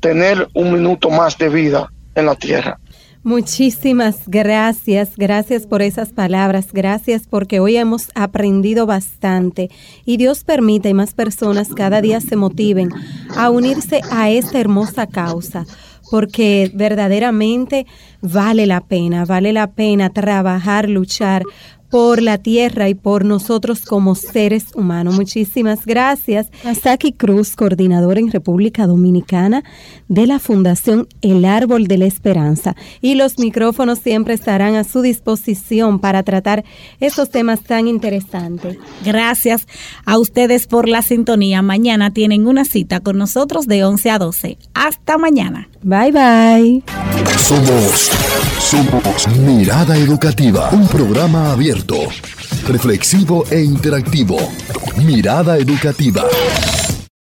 tener 0.00 0.48
un 0.54 0.72
minuto 0.72 1.10
más 1.10 1.36
de 1.36 1.48
vida 1.48 1.92
en 2.14 2.26
la 2.26 2.34
tierra. 2.34 2.78
Muchísimas 3.22 4.22
gracias, 4.28 5.10
gracias 5.14 5.66
por 5.66 5.82
esas 5.82 6.08
palabras, 6.08 6.68
gracias 6.72 7.24
porque 7.28 7.60
hoy 7.60 7.76
hemos 7.76 8.08
aprendido 8.14 8.86
bastante 8.86 9.68
y 10.06 10.16
Dios 10.16 10.42
permite 10.42 10.88
y 10.88 10.94
más 10.94 11.12
personas 11.12 11.68
cada 11.74 12.00
día 12.00 12.22
se 12.22 12.36
motiven 12.36 12.88
a 13.36 13.50
unirse 13.50 14.00
a 14.10 14.30
esta 14.30 14.58
hermosa 14.58 15.06
causa, 15.06 15.66
porque 16.10 16.70
verdaderamente 16.74 17.86
vale 18.20 18.66
la 18.66 18.80
pena, 18.80 19.24
vale 19.24 19.52
la 19.52 19.68
pena 19.72 20.10
trabajar, 20.10 20.88
luchar 20.88 21.42
por 21.90 22.22
la 22.22 22.38
tierra 22.38 22.88
y 22.88 22.94
por 22.94 23.24
nosotros 23.24 23.84
como 23.84 24.14
seres 24.14 24.66
humanos. 24.74 25.16
Muchísimas 25.16 25.84
gracias. 25.84 26.48
Masaki 26.64 27.12
Cruz, 27.12 27.56
coordinador 27.56 28.18
en 28.18 28.30
República 28.30 28.86
Dominicana 28.86 29.64
de 30.08 30.26
la 30.26 30.38
Fundación 30.38 31.08
El 31.20 31.44
Árbol 31.44 31.88
de 31.88 31.98
la 31.98 32.06
Esperanza. 32.06 32.76
Y 33.00 33.16
los 33.16 33.38
micrófonos 33.38 33.98
siempre 33.98 34.34
estarán 34.34 34.76
a 34.76 34.84
su 34.84 35.02
disposición 35.02 35.98
para 35.98 36.22
tratar 36.22 36.64
esos 37.00 37.30
temas 37.30 37.60
tan 37.62 37.88
interesantes. 37.88 38.78
Gracias 39.04 39.66
a 40.04 40.18
ustedes 40.18 40.66
por 40.68 40.88
la 40.88 41.02
sintonía. 41.02 41.60
Mañana 41.62 42.12
tienen 42.12 42.46
una 42.46 42.64
cita 42.64 43.00
con 43.00 43.18
nosotros 43.18 43.66
de 43.66 43.84
11 43.84 44.10
a 44.10 44.18
12. 44.18 44.58
Hasta 44.74 45.18
mañana. 45.18 45.68
Bye 45.82 46.12
bye. 46.12 46.82
Somos, 47.36 48.10
somos 48.58 49.28
Mirada 49.38 49.96
Educativa, 49.96 50.70
un 50.72 50.86
programa 50.86 51.52
abierto 51.52 51.79
reflexivo 52.66 53.46
e 53.50 53.62
interactivo. 53.62 54.36
Mirada 54.98 55.58
educativa. 55.58 56.28